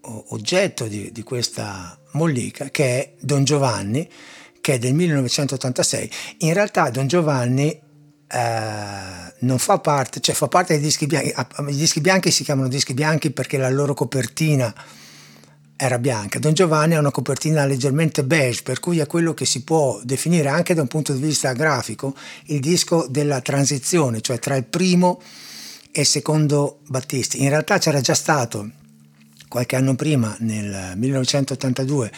oggetto 0.00 0.86
di, 0.86 1.12
di 1.12 1.22
questa 1.22 1.98
mollica 2.12 2.70
che 2.70 2.84
è 2.84 3.14
Don 3.20 3.44
Giovanni, 3.44 4.08
che 4.62 4.72
è 4.72 4.78
del 4.78 4.94
1986. 4.94 6.10
In 6.38 6.54
realtà 6.54 6.88
Don 6.88 7.06
Giovanni 7.06 7.68
eh, 7.68 7.80
non 9.40 9.58
fa 9.58 9.78
parte, 9.78 10.20
cioè 10.20 10.34
fa 10.34 10.48
parte 10.48 10.72
dei 10.72 10.82
dischi 10.82 11.04
bianchi. 11.04 11.34
I 11.68 11.76
dischi 11.76 12.00
bianchi 12.00 12.30
si 12.30 12.44
chiamano 12.44 12.68
dischi 12.68 12.94
bianchi 12.94 13.30
perché 13.30 13.58
la 13.58 13.68
loro 13.68 13.92
copertina 13.92 14.74
era 15.76 15.98
bianca. 15.98 16.38
Don 16.38 16.54
Giovanni 16.54 16.94
ha 16.94 16.98
una 16.98 17.10
copertina 17.10 17.66
leggermente 17.66 18.24
beige, 18.24 18.62
per 18.62 18.80
cui 18.80 19.00
è 19.00 19.06
quello 19.06 19.34
che 19.34 19.44
si 19.44 19.64
può 19.64 20.00
definire 20.02 20.48
anche 20.48 20.72
da 20.72 20.80
un 20.80 20.88
punto 20.88 21.12
di 21.12 21.20
vista 21.20 21.52
grafico 21.52 22.14
il 22.46 22.60
disco 22.60 23.06
della 23.06 23.42
transizione, 23.42 24.22
cioè 24.22 24.38
tra 24.38 24.56
il 24.56 24.64
primo 24.64 25.20
e 25.92 26.04
secondo 26.04 26.80
Battisti. 26.88 27.42
In 27.42 27.50
realtà 27.50 27.78
c'era 27.78 28.00
già 28.00 28.14
stato 28.14 28.70
qualche 29.52 29.76
anno 29.76 29.94
prima, 29.94 30.34
nel 30.40 30.94
1982, 30.96 32.10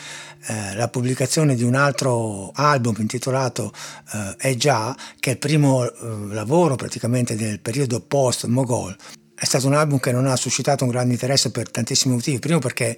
eh, 0.46 0.76
la 0.76 0.86
pubblicazione 0.86 1.56
di 1.56 1.64
un 1.64 1.74
altro 1.74 2.52
album 2.54 2.94
intitolato 2.98 3.72
eh, 4.12 4.36
È 4.36 4.54
già, 4.54 4.96
che 5.18 5.30
è 5.30 5.32
il 5.32 5.38
primo 5.38 5.84
eh, 5.84 5.90
lavoro 6.32 6.76
praticamente 6.76 7.34
del 7.34 7.58
periodo 7.58 8.00
post-Mogol. 8.00 8.96
È 9.34 9.44
stato 9.44 9.66
un 9.66 9.74
album 9.74 9.98
che 9.98 10.12
non 10.12 10.28
ha 10.28 10.36
suscitato 10.36 10.84
un 10.84 10.90
grande 10.90 11.14
interesse 11.14 11.50
per 11.50 11.68
tantissimi 11.68 12.14
motivi. 12.14 12.38
Primo 12.38 12.60
perché 12.60 12.96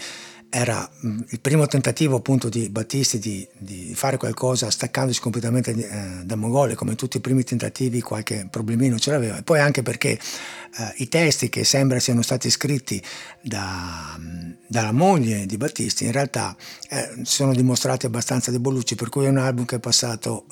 era 0.57 0.89
mm, 1.05 1.21
il 1.29 1.41
primo 1.41 1.67
tentativo 1.67 2.17
appunto 2.17 2.49
di 2.49 2.71
Battisti 2.71 3.19
di, 3.19 3.47
di 3.59 3.93
fare 3.95 4.17
qualcosa 4.17 4.71
staccandosi 4.71 5.21
completamente 5.21 5.73
eh, 5.73 6.25
da 6.25 6.35
Mogole, 6.35 6.75
come 6.75 6.95
tutti 6.95 7.19
i 7.19 7.21
primi 7.21 7.45
tentativi 7.45 8.01
qualche 8.01 8.49
problemino 8.51 8.99
ce 8.99 9.11
l'aveva, 9.11 9.37
e 9.37 9.43
poi 9.43 9.61
anche 9.61 9.83
perché 9.83 10.13
eh, 10.13 10.93
i 10.97 11.09
testi 11.09 11.51
che 11.51 11.63
sembra 11.63 11.99
siano 11.99 12.23
stati 12.23 12.49
scritti 12.49 13.03
da, 13.43 14.17
mm, 14.19 14.53
dalla 14.67 14.93
moglie 14.93 15.45
di 15.45 15.59
Battisti 15.59 16.07
in 16.07 16.13
realtà 16.13 16.57
eh, 16.89 17.21
sono 17.25 17.53
dimostrati 17.53 18.07
abbastanza 18.07 18.51
debolucci, 18.51 18.95
per 18.95 19.11
cui 19.11 19.27
è 19.27 19.29
un 19.29 19.39
album 19.39 19.67
che 19.67 19.77
è 19.77 19.81
passato... 19.81 20.47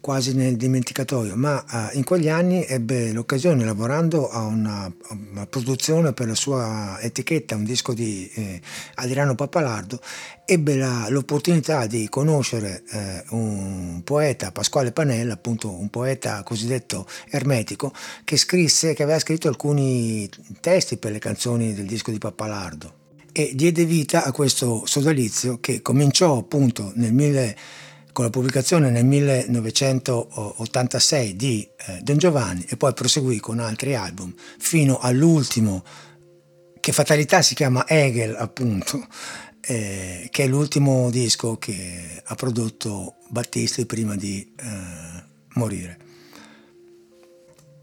Quasi 0.00 0.34
nel 0.34 0.56
dimenticatoio, 0.56 1.34
ma 1.36 1.64
uh, 1.68 1.96
in 1.96 2.04
quegli 2.04 2.28
anni 2.28 2.64
ebbe 2.64 3.12
l'occasione, 3.12 3.64
lavorando 3.64 4.28
a 4.30 4.44
una, 4.44 4.90
una, 5.10 5.46
produzione 5.46 6.12
per 6.12 6.28
la 6.28 6.34
sua 6.34 6.98
etichetta, 7.00 7.56
un 7.56 7.64
disco 7.64 7.92
di 7.92 8.30
eh, 8.34 8.60
Adriano 8.94 9.34
Pappalardo, 9.34 10.00
ebbe 10.44 10.76
la, 10.76 11.06
l'opportunità 11.08 11.86
di 11.86 12.08
conoscere 12.08 12.82
eh, 12.90 13.24
un 13.30 14.00
poeta, 14.04 14.52
Pasquale 14.52 14.92
Panella, 14.92 15.34
appunto 15.34 15.70
un 15.70 15.90
poeta 15.90 16.42
cosiddetto 16.42 17.06
ermetico, 17.28 17.92
che 18.24 18.36
scrisse, 18.36 18.94
che 18.94 19.02
aveva 19.02 19.18
scritto 19.18 19.48
alcuni 19.48 20.28
testi 20.60 20.96
per 20.96 21.12
le 21.12 21.18
canzoni 21.18 21.74
del 21.74 21.86
disco 21.86 22.10
di 22.10 22.18
Pappalardo 22.18 22.94
e 23.30 23.52
diede 23.54 23.84
vita 23.84 24.24
a 24.24 24.32
questo 24.32 24.84
sodalizio 24.86 25.60
che 25.60 25.80
cominciò 25.82 26.38
appunto 26.38 26.92
nel 26.94 27.12
1900 27.12 27.87
con 28.18 28.26
la 28.26 28.32
pubblicazione 28.32 28.90
nel 28.90 29.04
1986 29.04 31.36
di 31.36 31.68
eh, 31.86 32.00
Don 32.02 32.18
Giovanni 32.18 32.64
e 32.68 32.76
poi 32.76 32.92
proseguì 32.92 33.38
con 33.38 33.60
altri 33.60 33.94
album 33.94 34.34
fino 34.58 34.98
all'ultimo 34.98 35.84
che 36.80 36.90
fatalità 36.90 37.42
si 37.42 37.54
chiama 37.54 37.86
Hegel 37.86 38.34
appunto 38.34 39.06
eh, 39.60 40.26
che 40.32 40.42
è 40.42 40.48
l'ultimo 40.48 41.10
disco 41.10 41.58
che 41.58 42.20
ha 42.24 42.34
prodotto 42.34 43.14
Battisti 43.28 43.86
prima 43.86 44.16
di 44.16 44.52
eh, 44.56 44.64
morire. 45.50 45.98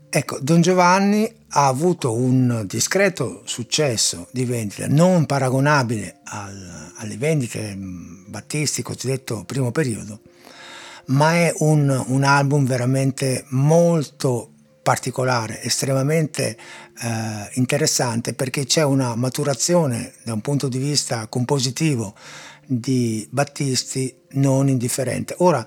Ecco, 0.09 0.37
Don 0.41 0.61
Giovanni 0.61 1.33
ha 1.49 1.67
avuto 1.67 2.13
un 2.13 2.63
discreto 2.67 3.41
successo 3.45 4.27
di 4.31 4.45
vendita, 4.45 4.87
non 4.87 5.25
paragonabile 5.25 6.19
al, 6.23 6.93
alle 6.95 7.17
vendite 7.17 7.75
Battisti, 7.77 8.81
cosiddetto 8.81 9.43
primo 9.45 9.71
periodo, 9.71 10.21
ma 11.07 11.33
è 11.33 11.53
un, 11.59 12.03
un 12.07 12.23
album 12.23 12.65
veramente 12.65 13.45
molto 13.49 14.51
particolare, 14.85 15.63
estremamente 15.63 16.55
eh, 17.01 17.49
interessante 17.53 18.33
perché 18.33 18.65
c'è 18.65 18.83
una 18.83 19.15
maturazione 19.15 20.13
da 20.23 20.33
un 20.33 20.41
punto 20.41 20.67
di 20.67 20.77
vista 20.77 21.25
compositivo 21.27 22.13
di 22.67 23.27
Battisti 23.31 24.15
non 24.33 24.67
indifferente. 24.69 25.33
Ora, 25.39 25.65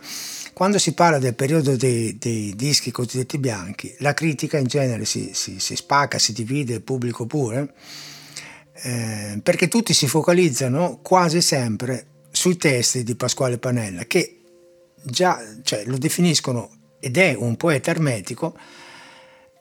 quando 0.53 0.79
si 0.79 0.93
parla 0.93 1.19
del 1.19 1.35
periodo 1.35 1.77
dei, 1.77 2.17
dei 2.19 2.55
dischi 2.55 2.93
cosiddetti 2.93 3.39
bianchi, 3.39 3.95
la 3.99 4.15
critica 4.15 4.59
in 4.59 4.67
genere 4.67 5.05
si, 5.05 5.31
si, 5.33 5.59
si 5.59 5.75
spacca, 5.75 6.19
si 6.19 6.33
divide, 6.33 6.75
il 6.75 6.83
pubblico 6.83 7.27
pure, 7.27 7.75
eh, 8.83 9.41
perché 9.43 9.67
tutti 9.67 9.93
si 9.95 10.07
focalizzano 10.07 11.01
quasi 11.03 11.41
sempre 11.41 12.07
sui 12.31 12.57
testi 12.57 13.03
di 13.03 13.17
Pasquale 13.17 13.59
Panella, 13.59 14.05
che 14.05 14.38
già 15.11 15.41
cioè, 15.63 15.85
lo 15.87 15.99
definiscono 15.99 16.71
ed 17.01 17.17
è 17.17 17.35
un 17.37 17.57
poeta 17.57 17.91
ermetico, 17.91 18.57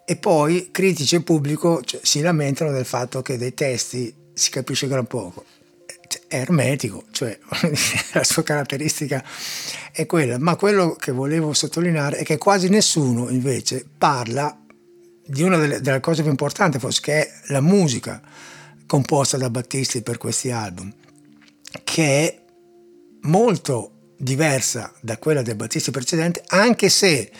e 0.10 0.16
poi 0.16 0.70
critici 0.72 1.16
e 1.16 1.22
pubblico 1.22 1.82
cioè, 1.84 2.00
si 2.02 2.22
lamentano 2.22 2.72
del 2.72 2.86
fatto 2.86 3.22
che 3.22 3.38
dei 3.38 3.54
testi 3.54 4.14
si 4.34 4.50
capisce 4.50 4.88
gran 4.88 5.06
poco. 5.06 5.44
È 6.28 6.36
ermetico, 6.36 7.04
cioè 7.12 7.38
la 8.14 8.24
sua 8.24 8.42
caratteristica 8.44 9.22
è 9.92 10.06
quella, 10.06 10.38
ma 10.40 10.56
quello 10.56 10.94
che 10.94 11.12
volevo 11.12 11.52
sottolineare 11.52 12.20
è 12.20 12.24
che 12.24 12.38
quasi 12.38 12.70
nessuno 12.70 13.30
invece 13.30 13.86
parla 13.98 14.58
di 15.26 15.42
una 15.42 15.58
delle, 15.58 15.82
delle 15.82 16.00
cose 16.00 16.22
più 16.22 16.32
importanti, 16.32 16.80
forse 16.80 17.02
che 17.02 17.14
è 17.14 17.32
la 17.48 17.62
musica 17.62 18.22
composta 18.86 19.36
da 19.36 19.50
Battisti 19.50 20.02
per 20.02 20.18
questi 20.18 20.52
album, 20.52 20.90
che 21.84 22.04
è 22.04 22.42
molto 23.24 23.97
diversa 24.18 24.92
da 25.00 25.18
quella 25.18 25.42
del 25.42 25.56
Battisti 25.56 25.92
precedente, 25.92 26.44
anche 26.48 26.90
se 26.90 27.32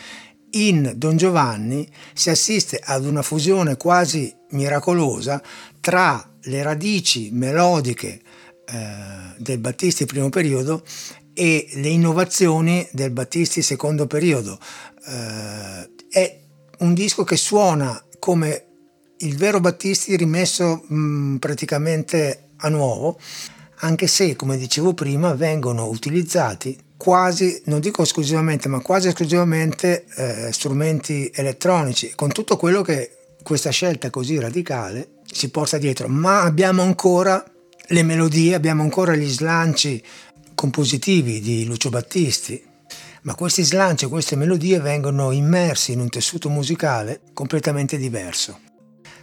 in 0.50 0.92
Don 0.96 1.16
Giovanni 1.16 1.86
si 2.14 2.30
assiste 2.30 2.80
ad 2.82 3.04
una 3.04 3.22
fusione 3.22 3.76
quasi 3.76 4.34
miracolosa 4.50 5.42
tra 5.80 6.26
le 6.42 6.62
radici 6.62 7.30
melodiche 7.32 8.20
eh, 8.66 9.34
del 9.36 9.58
Battisti 9.58 10.06
primo 10.06 10.30
periodo 10.30 10.82
e 11.34 11.68
le 11.74 11.88
innovazioni 11.88 12.86
del 12.92 13.10
Battisti 13.10 13.62
secondo 13.62 14.06
periodo. 14.06 14.58
Eh, 15.06 15.90
è 16.08 16.40
un 16.78 16.94
disco 16.94 17.24
che 17.24 17.36
suona 17.36 18.02
come 18.18 18.64
il 19.18 19.36
vero 19.36 19.60
Battisti 19.60 20.16
rimesso 20.16 20.84
mh, 20.86 21.36
praticamente 21.36 22.50
a 22.56 22.68
nuovo, 22.68 23.18
anche 23.80 24.06
se, 24.06 24.36
come 24.36 24.56
dicevo 24.56 24.94
prima, 24.94 25.34
vengono 25.34 25.86
utilizzati 25.86 26.76
quasi, 26.96 27.62
non 27.66 27.80
dico 27.80 28.02
esclusivamente, 28.02 28.68
ma 28.68 28.80
quasi 28.80 29.08
esclusivamente 29.08 30.04
eh, 30.16 30.52
strumenti 30.52 31.30
elettronici, 31.32 32.12
con 32.14 32.30
tutto 32.30 32.56
quello 32.56 32.82
che 32.82 33.16
questa 33.42 33.70
scelta 33.70 34.10
così 34.10 34.38
radicale 34.38 35.08
si 35.30 35.50
porta 35.50 35.78
dietro, 35.78 36.08
ma 36.08 36.42
abbiamo 36.42 36.82
ancora 36.82 37.42
le 37.90 38.02
melodie, 38.02 38.54
abbiamo 38.54 38.82
ancora 38.82 39.14
gli 39.14 39.28
slanci 39.28 40.02
compositivi 40.54 41.40
di 41.40 41.64
Lucio 41.64 41.88
Battisti, 41.88 42.62
ma 43.22 43.34
questi 43.34 43.62
slanci 43.62 44.06
queste 44.06 44.36
melodie 44.36 44.80
vengono 44.80 45.30
immersi 45.30 45.92
in 45.92 46.00
un 46.00 46.08
tessuto 46.08 46.48
musicale 46.48 47.20
completamente 47.32 47.96
diverso. 47.96 48.67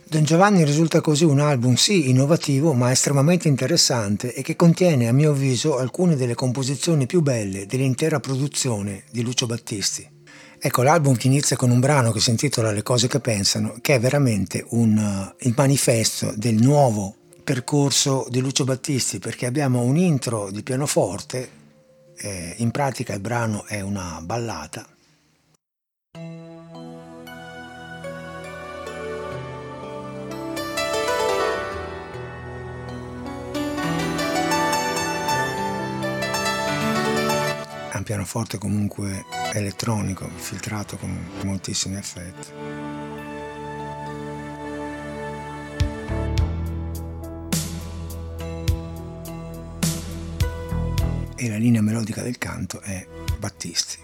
Don 0.08 0.24
Giovanni 0.24 0.64
risulta 0.64 1.02
così 1.02 1.24
un 1.24 1.40
album 1.40 1.74
sì 1.74 2.12
innovativo 2.12 2.74
ma 2.74 2.92
estremamente 2.92 3.48
interessante 3.48 4.36
e 4.36 4.44
che 4.44 4.56
contiene 4.56 5.08
a 5.08 5.12
mio 5.12 5.32
avviso 5.32 5.80
alcune 5.80 6.16
delle 6.16 6.36
composizioni 6.36 7.08
più 7.08 7.22
belle 7.22 7.66
dell'intera 7.66 8.20
produzione 8.20 9.06
di 9.10 9.24
Lucio 9.24 9.48
Battisti. 9.48 10.08
Ecco, 10.60 10.84
l'album 10.84 11.16
che 11.16 11.26
inizia 11.26 11.56
con 11.56 11.72
un 11.72 11.80
brano 11.80 12.12
che 12.12 12.20
si 12.20 12.30
intitola 12.30 12.72
Le 12.72 12.84
cose 12.84 13.08
che 13.08 13.20
pensano, 13.20 13.78
che 13.82 13.96
è 13.96 14.00
veramente 14.00 14.64
un, 14.70 14.96
uh, 14.96 15.36
il 15.40 15.56
manifesto 15.58 16.32
del 16.36 16.62
nuovo 16.62 17.16
percorso 17.44 18.28
di 18.30 18.42
Lucio 18.42 18.64
Battisti 18.64 19.18
perché 19.18 19.48
abbiamo 19.48 19.82
un 19.82 19.98
intro 19.98 20.52
di 20.52 20.62
pianoforte, 20.62 21.50
eh, 22.16 22.54
in 22.58 22.70
pratica 22.70 23.14
il 23.16 23.22
brano 23.22 23.66
è 23.66 23.82
una 23.82 24.22
ballata. 24.24 24.86
Pianoforte 38.06 38.60
comunque 38.60 39.26
elettronico, 39.52 40.30
filtrato 40.36 40.96
con 40.96 41.28
moltissimi 41.44 41.98
effetti. 41.98 42.52
E 51.36 51.50
la 51.50 51.58
linea 51.58 51.82
melodica 51.82 52.22
del 52.22 52.38
canto 52.38 52.80
è 52.80 53.06
Battisti. 53.40 53.98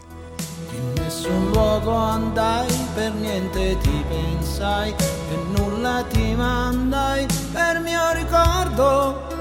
In 0.73 0.93
nessun 0.95 1.51
luogo 1.51 1.93
andai, 1.93 2.73
per 2.95 3.13
niente 3.13 3.77
ti 3.81 4.03
pensai, 4.09 4.89
e 4.89 5.35
nulla 5.55 6.03
ti 6.09 6.33
mandai 6.33 7.27
per 7.51 7.79
mio 7.81 8.11
ricordo 8.13 9.40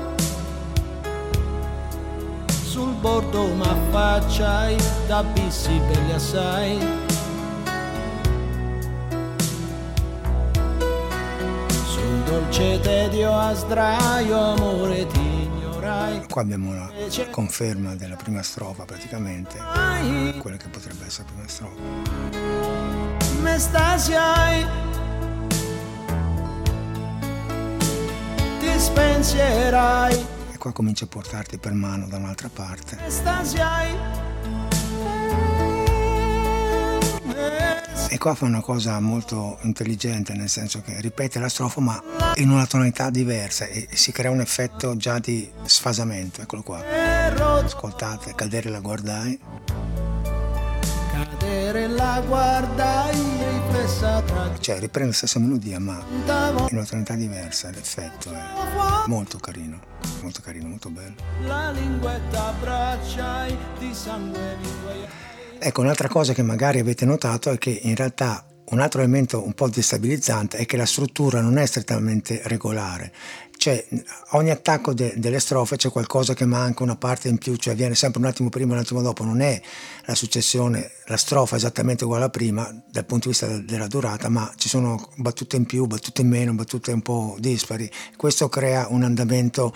bordo 3.01 3.47
m'affacciai 3.55 4.77
d'abissi 5.07 5.81
belli 5.89 6.13
assai. 6.13 6.79
Sul 11.85 12.23
dolce 12.25 12.79
tedio 12.81 13.33
a 13.33 13.55
sdraio 13.55 14.39
amore 14.39 15.07
ti 15.07 15.19
ignorai. 15.19 16.27
Qua 16.29 16.43
abbiamo 16.43 16.75
la 16.75 16.91
conferma 17.31 17.95
della 17.95 18.17
prima 18.17 18.43
strofa 18.43 18.85
praticamente, 18.85 19.57
quella 20.39 20.57
che 20.57 20.69
potrebbe 20.69 21.07
essere 21.07 21.27
la 21.29 21.33
prima 21.33 21.49
strofa. 21.49 21.81
Me 23.41 23.59
stasiai 23.59 24.67
ti 28.59 28.79
spensierai 28.79 30.30
qua 30.61 30.73
comincia 30.73 31.07
a 31.07 31.09
portarti 31.09 31.57
per 31.57 31.73
mano 31.73 32.07
da 32.07 32.19
un'altra 32.19 32.51
parte. 32.53 32.99
E 38.09 38.19
qua 38.19 38.35
fa 38.35 38.45
una 38.45 38.61
cosa 38.61 39.01
molto 39.01 39.59
intelligente, 39.63 40.35
nel 40.35 40.51
senso 40.51 40.83
che 40.83 41.01
ripete 41.01 41.39
la 41.39 41.49
strofa 41.49 41.81
ma 41.81 42.03
in 42.35 42.51
una 42.51 42.67
tonalità 42.67 43.09
diversa 43.09 43.65
e 43.65 43.89
si 43.93 44.13
crea 44.13 44.31
un 44.31 44.41
effetto 44.41 44.97
già 44.97 45.19
di 45.19 45.51
sfasamento. 45.65 46.43
Eccolo 46.43 46.63
qua. 46.63 46.85
Ascoltate, 47.65 48.35
cadere 48.35 48.69
la 48.69 48.81
guardai. 48.81 49.41
Cadere 51.25 51.87
la 51.89 52.23
guardai 52.27 53.15
riflessa 53.15 54.23
tra 54.23 54.51
Cioè 54.59 54.79
riprende 54.79 55.11
la 55.11 55.17
stessa 55.17 55.39
melodia 55.39 55.79
ma 55.79 56.03
in 56.09 56.69
una 56.71 56.85
tonalità 56.85 57.15
diversa, 57.15 57.71
l'effetto 57.71 58.33
è 58.33 59.07
molto 59.07 59.39
carino 59.39 59.91
molto 60.23 60.41
carino, 60.43 60.69
molto 60.69 60.91
bello. 60.91 61.15
La 61.43 61.71
linguetta 61.71 62.53
bracciai 62.61 63.57
di 63.79 63.93
sangue 63.95 64.59
Ecco, 65.59 65.83
un'altra 65.83 66.09
cosa 66.09 66.33
che 66.33 66.43
magari 66.43 66.79
avete 66.79 67.05
notato 67.05 67.51
è 67.51 67.59
che 67.59 67.81
in 67.83 67.95
realtà 67.95 68.47
un 68.71 68.81
altro 68.81 69.01
elemento 69.01 69.45
un 69.45 69.53
po' 69.53 69.69
destabilizzante 69.69 70.57
è 70.57 70.65
che 70.65 70.77
la 70.77 70.87
struttura 70.87 71.41
non 71.41 71.59
è 71.59 71.67
strettamente 71.67 72.41
regolare, 72.45 73.13
cioè 73.61 73.87
ogni 74.31 74.49
attacco 74.49 74.95
de- 74.95 75.13
delle 75.19 75.39
strofe 75.39 75.77
c'è 75.77 75.91
qualcosa 75.91 76.33
che 76.33 76.47
manca, 76.47 76.83
una 76.83 76.97
parte 76.97 77.29
in 77.29 77.37
più, 77.37 77.57
cioè 77.57 77.75
viene 77.75 77.95
sempre 77.95 78.19
un 78.19 78.27
attimo 78.27 78.49
prima 78.49 78.71
e 78.73 78.77
un 78.77 78.81
attimo 78.81 79.03
dopo, 79.03 79.23
non 79.23 79.43
è 79.43 79.61
la 80.07 80.15
successione, 80.15 80.93
la 81.05 81.19
strofa 81.19 81.57
esattamente 81.57 82.05
uguale 82.05 82.25
a 82.25 82.31
prima 82.31 82.63
dal 82.91 83.05
punto 83.05 83.29
di 83.29 83.35
vista 83.35 83.47
de- 83.47 83.63
della 83.67 83.87
durata, 83.87 84.31
ma 84.31 84.51
ci 84.57 84.71
sono 84.71 85.11
battute 85.17 85.57
in 85.57 85.67
più, 85.67 85.85
battute 85.85 86.23
in 86.23 86.29
meno, 86.29 86.55
battute 86.55 86.91
un 86.93 87.03
po' 87.03 87.37
dispari. 87.39 87.91
Questo 88.17 88.49
crea 88.49 88.87
un 88.89 89.03
andamento 89.03 89.75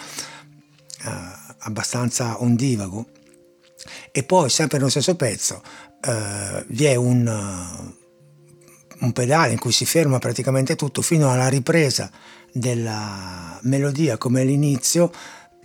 eh, 1.05 1.11
abbastanza 1.59 2.41
ondivago. 2.43 3.07
E 4.13 4.23
poi, 4.23 4.49
sempre 4.49 4.79
nello 4.79 4.89
stesso 4.89 5.15
pezzo, 5.15 5.63
eh, 6.01 6.65
vi 6.69 6.87
è 6.87 6.95
un, 6.95 7.95
un 9.01 9.13
pedale 9.13 9.53
in 9.53 9.59
cui 9.59 9.73
si 9.73 9.85
ferma 9.85 10.19
praticamente 10.19 10.77
tutto 10.77 11.03
fino 11.03 11.31
alla 11.31 11.49
ripresa 11.49 12.11
della 12.53 13.59
melodia 13.63 14.17
come 14.17 14.43
all'inizio, 14.43 15.11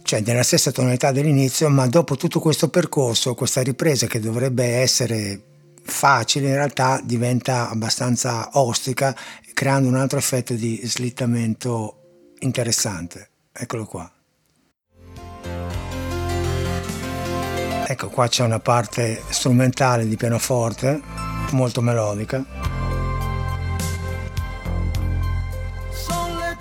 cioè 0.01 0.21
nella 0.21 0.43
stessa 0.43 0.71
tonalità 0.71 1.11
dell'inizio, 1.11 1.69
ma 1.69 1.87
dopo 1.87 2.15
tutto 2.15 2.39
questo 2.39 2.69
percorso, 2.69 3.35
questa 3.35 3.61
ripresa 3.61 4.07
che 4.07 4.19
dovrebbe 4.19 4.65
essere 4.65 5.43
facile, 5.83 6.47
in 6.47 6.55
realtà 6.55 6.99
diventa 7.03 7.69
abbastanza 7.69 8.49
ostica, 8.53 9.15
creando 9.53 9.87
un 9.87 9.95
altro 9.95 10.17
effetto 10.17 10.53
di 10.53 10.81
slittamento 10.83 12.33
interessante. 12.39 13.29
Eccolo 13.51 13.85
qua. 13.85 14.11
Ecco, 17.91 18.09
qua 18.09 18.27
c'è 18.27 18.43
una 18.43 18.59
parte 18.59 19.21
strumentale 19.29 20.07
di 20.07 20.15
pianoforte, 20.15 21.01
molto 21.51 21.81
melodica. 21.81 22.78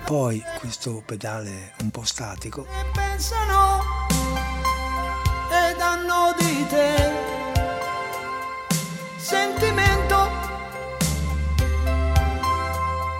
Poi 0.09 0.43
questo 0.57 1.03
pedale 1.05 1.73
un 1.83 1.91
po' 1.91 2.03
statico. 2.03 2.65
E 2.65 2.83
pensano 2.91 3.83
ed 5.51 5.79
hanno 5.79 6.33
di 6.35 6.65
te 6.67 7.11
sentimento 9.17 10.29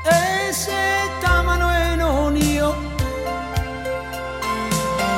e 0.04 0.52
se 0.52 0.74
t'amano 1.22 1.72
e 1.76 1.96
non 1.96 2.36
io 2.36 2.74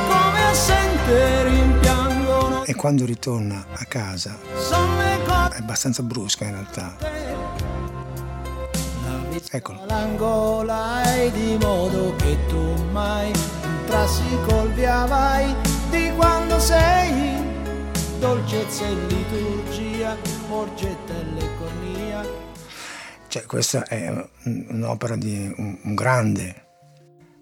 come 0.10 0.44
assente 0.50 1.44
rimpiango 1.44 2.66
e 2.66 2.76
quando 2.76 3.06
ritorna 3.06 3.66
a 3.72 3.86
casa 3.86 4.38
è 4.42 5.58
abbastanza 5.58 6.04
brusca 6.04 6.44
in 6.44 6.52
realtà. 6.52 7.81
Eccolo. 9.50 9.86
L'angola 9.86 11.04
è 11.04 11.32
di 11.32 11.58
modo 11.60 12.16
che 12.18 12.38
tu 12.48 12.84
mai 12.92 13.32
entrassi 13.80 14.24
col 14.48 14.72
via 14.74 15.06
vai 15.06 15.56
di 15.90 16.12
quando 16.16 16.60
sei 16.60 17.40
dolcezza 18.20 18.86
e 18.86 18.94
liturgia, 19.08 20.18
morgetta 20.48 21.14
e 21.14 21.24
lecornia. 21.34 22.26
Cioè, 23.28 23.46
questa 23.46 23.86
è 23.88 24.30
un'opera 24.44 25.16
di 25.16 25.54
un, 25.58 25.78
un 25.82 25.96
grande 25.96 26.68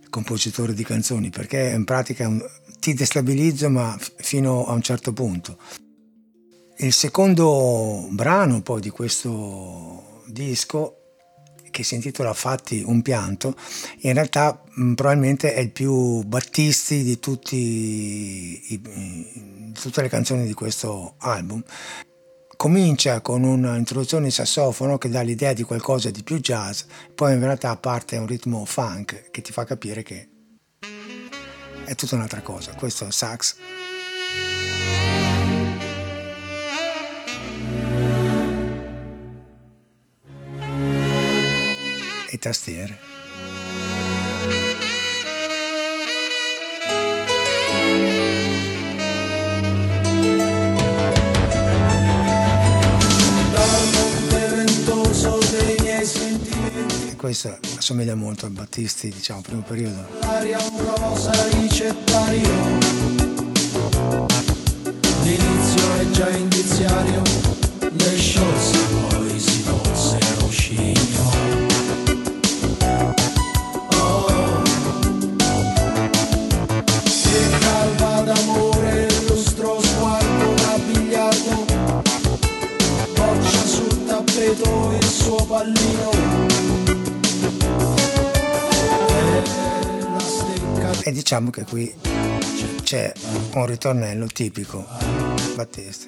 compositore 0.09 0.73
di 0.73 0.83
canzoni 0.83 1.29
perché 1.29 1.71
in 1.75 1.83
pratica 1.85 2.27
un, 2.27 2.43
ti 2.79 2.93
destabilizzo 2.93 3.69
ma 3.69 3.95
f- 3.97 4.13
fino 4.17 4.65
a 4.65 4.73
un 4.73 4.81
certo 4.81 5.11
punto. 5.13 5.57
Il 6.77 6.93
secondo 6.93 8.07
brano 8.11 8.61
poi 8.61 8.79
di 8.79 8.89
questo 8.89 10.21
disco 10.27 10.98
che 11.71 11.83
si 11.83 11.95
intitola 11.95 12.33
Fatti 12.33 12.83
un 12.85 13.01
pianto, 13.01 13.55
in 13.99 14.13
realtà 14.13 14.61
mh, 14.67 14.93
probabilmente 14.93 15.53
è 15.53 15.59
il 15.59 15.71
più 15.71 16.23
battisti 16.23 17.03
di, 17.03 17.19
tutti 17.19 17.55
i, 17.55 18.73
i, 18.73 19.71
tutte 19.73 20.01
le 20.01 20.09
canzoni 20.09 20.45
di 20.45 20.53
questo 20.53 21.15
album. 21.19 21.63
Comincia 22.55 23.21
con 23.21 23.43
un'introduzione 23.43 24.25
di 24.25 24.31
sassofono 24.31 24.97
che 24.97 25.07
dà 25.07 25.21
l'idea 25.21 25.53
di 25.53 25.63
qualcosa 25.63 26.11
di 26.11 26.23
più 26.23 26.39
jazz, 26.39 26.81
poi 27.15 27.33
in 27.33 27.39
realtà 27.39 27.75
parte 27.77 28.17
un 28.17 28.27
ritmo 28.27 28.65
funk 28.65 29.31
che 29.31 29.41
ti 29.41 29.53
fa 29.53 29.63
capire 29.63 30.03
che 30.03 30.29
è 31.85 31.95
tutta 31.95 32.15
un'altra 32.15 32.41
cosa. 32.41 32.73
Questo 32.75 33.05
è 33.05 33.07
il 33.07 33.13
sax. 33.13 33.55
E 42.31 42.37
tastiere. 42.37 42.97
questo 57.15 57.57
assomiglia 57.77 58.15
molto 58.15 58.45
a 58.45 58.49
Battisti, 58.49 59.09
diciamo, 59.09 59.41
primo 59.41 59.61
periodo. 59.61 60.07
L'aria 60.21 60.57
rosa 60.97 61.31
ricettario, 61.49 62.49
l'inizio 65.23 65.95
è 65.99 66.09
già 66.11 66.29
indiziario, 66.29 67.21
le 67.79 68.17
sciolse 68.17 68.78
diciamo 91.29 91.51
che 91.51 91.63
qui 91.63 91.93
c'è 92.81 93.13
un 93.53 93.67
ritornello 93.67 94.25
tipico 94.25 94.83
Battisti 95.53 96.07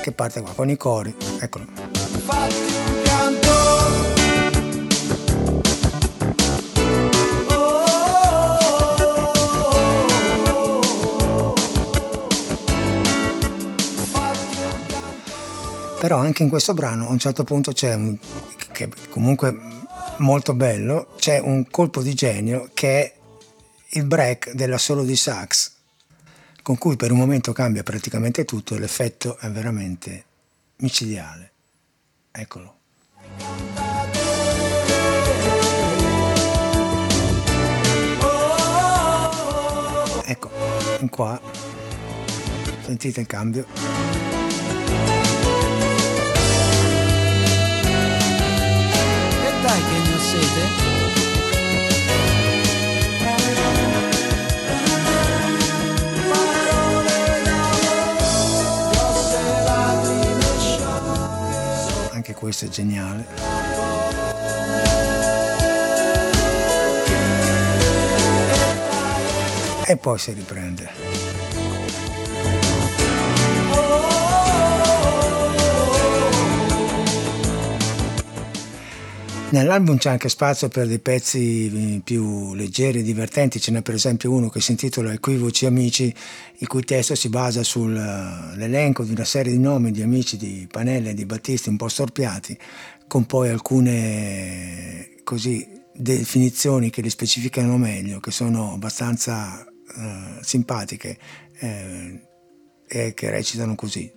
che 0.00 0.12
parte 0.12 0.40
qua 0.40 0.52
con 0.54 0.70
i 0.70 0.76
cori, 0.78 1.14
eccolo. 1.38 1.66
Però 16.00 16.16
anche 16.16 16.42
in 16.42 16.48
questo 16.48 16.72
brano 16.72 17.06
a 17.06 17.10
un 17.10 17.18
certo 17.18 17.44
punto 17.44 17.72
c'è 17.72 17.92
un, 17.92 18.16
che 18.72 18.88
comunque 19.10 19.54
molto 20.18 20.54
bello 20.54 21.08
c'è 21.18 21.38
un 21.38 21.68
colpo 21.70 22.00
di 22.00 22.14
genio 22.14 22.70
che 22.72 23.02
è 23.02 23.15
il 23.90 24.04
break 24.04 24.52
della 24.52 24.78
solo 24.78 25.04
di 25.04 25.16
sax 25.16 25.72
con 26.62 26.78
cui 26.78 26.96
per 26.96 27.12
un 27.12 27.18
momento 27.18 27.52
cambia 27.52 27.84
praticamente 27.84 28.44
tutto 28.44 28.74
e 28.74 28.80
l'effetto 28.80 29.38
è 29.38 29.48
veramente 29.48 30.24
micidiale. 30.78 31.52
Eccolo. 32.32 32.74
Ecco 40.24 40.50
qua. 41.08 41.40
Sentite 42.82 43.20
il 43.20 43.26
cambio. 43.26 43.66
Sai 49.66 49.82
che 49.82 49.98
ne 49.98 50.14
ho 50.14 50.18
sete? 50.18 50.85
Questo 62.36 62.66
è 62.66 62.68
geniale. 62.68 63.26
E 69.86 69.96
poi 69.96 70.18
si 70.18 70.32
riprende. 70.32 71.05
Nell'album 79.48 79.96
c'è 79.96 80.10
anche 80.10 80.28
spazio 80.28 80.68
per 80.68 80.88
dei 80.88 80.98
pezzi 80.98 82.00
più 82.02 82.52
leggeri 82.54 82.98
e 82.98 83.02
divertenti, 83.02 83.60
ce 83.60 83.70
n'è 83.70 83.80
per 83.80 83.94
esempio 83.94 84.32
uno 84.32 84.48
che 84.48 84.60
si 84.60 84.72
intitola 84.72 85.12
Equivoci 85.12 85.66
Amici, 85.66 86.12
il 86.58 86.66
cui 86.66 86.82
testo 86.82 87.14
si 87.14 87.28
basa 87.28 87.62
sull'elenco 87.62 89.04
di 89.04 89.12
una 89.12 89.24
serie 89.24 89.52
di 89.52 89.58
nomi 89.58 89.92
di 89.92 90.02
amici 90.02 90.36
di 90.36 90.66
Panella 90.68 91.10
e 91.10 91.14
di 91.14 91.24
Battisti 91.24 91.68
un 91.68 91.76
po' 91.76 91.88
storpiati, 91.88 92.58
con 93.06 93.24
poi 93.24 93.48
alcune 93.48 95.10
così, 95.22 95.64
definizioni 95.94 96.90
che 96.90 97.00
li 97.00 97.08
specificano 97.08 97.78
meglio, 97.78 98.18
che 98.18 98.32
sono 98.32 98.72
abbastanza 98.72 99.64
eh, 99.64 100.42
simpatiche 100.42 101.18
eh, 101.60 102.20
e 102.86 103.14
che 103.14 103.30
recitano 103.30 103.76
così. 103.76 104.12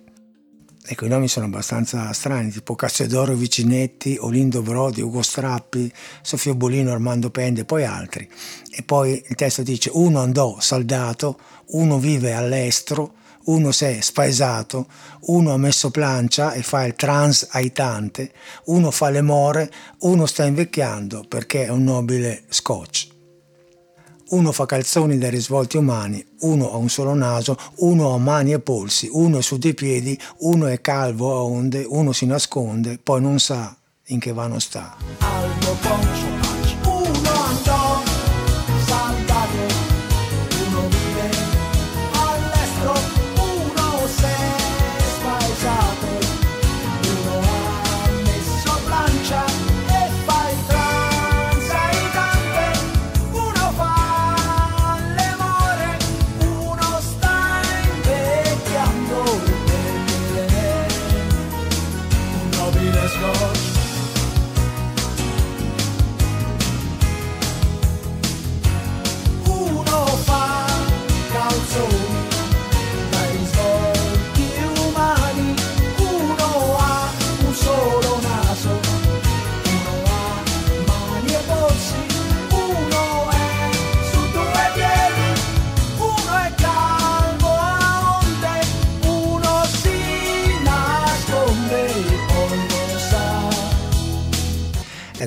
Ecco, 0.82 1.04
i 1.04 1.08
nomi 1.08 1.28
sono 1.28 1.46
abbastanza 1.46 2.10
strani, 2.12 2.50
tipo 2.50 2.74
Cassiodoro 2.74 3.34
Vicinetti, 3.34 4.16
Olindo 4.18 4.62
Brodi, 4.62 5.02
Ugo 5.02 5.22
Strappi, 5.22 5.92
Sofio 6.22 6.54
Bolino, 6.54 6.90
Armando 6.90 7.30
Pende, 7.30 7.64
poi 7.64 7.84
altri. 7.84 8.28
E 8.70 8.82
poi 8.82 9.22
il 9.28 9.34
testo 9.34 9.62
dice 9.62 9.90
uno 9.92 10.20
andò 10.20 10.58
saldato, 10.58 11.38
uno 11.72 11.98
vive 11.98 12.32
all'estero, 12.32 13.12
uno 13.44 13.72
si 13.72 13.84
è 13.84 14.00
spaesato, 14.00 14.86
uno 15.26 15.52
ha 15.52 15.58
messo 15.58 15.90
plancia 15.90 16.52
e 16.52 16.62
fa 16.62 16.84
il 16.84 16.94
trans 16.94 17.48
aitante, 17.50 18.32
uno 18.64 18.90
fa 18.90 19.10
le 19.10 19.22
more, 19.22 19.70
uno 20.00 20.24
sta 20.26 20.44
invecchiando 20.44 21.24
perché 21.28 21.66
è 21.66 21.68
un 21.68 21.84
nobile 21.84 22.44
scotch 22.48 23.18
uno 24.30 24.52
fa 24.52 24.66
calzoni 24.66 25.18
dai 25.18 25.30
risvolti 25.30 25.76
umani, 25.76 26.24
uno 26.40 26.72
ha 26.72 26.76
un 26.76 26.88
solo 26.88 27.14
naso, 27.14 27.56
uno 27.76 28.12
ha 28.12 28.18
mani 28.18 28.52
e 28.52 28.60
polsi, 28.60 29.08
uno 29.10 29.38
è 29.38 29.42
su 29.42 29.58
dei 29.58 29.74
piedi, 29.74 30.18
uno 30.38 30.66
è 30.66 30.80
calvo 30.80 31.36
a 31.36 31.42
onde, 31.42 31.84
uno 31.88 32.12
si 32.12 32.26
nasconde, 32.26 32.98
poi 33.02 33.20
non 33.20 33.38
sa 33.38 33.76
in 34.06 34.18
che 34.18 34.32
vano 34.32 34.58
sta. 34.58 34.96
Aldo 35.18 35.76
Poncio 35.80 36.30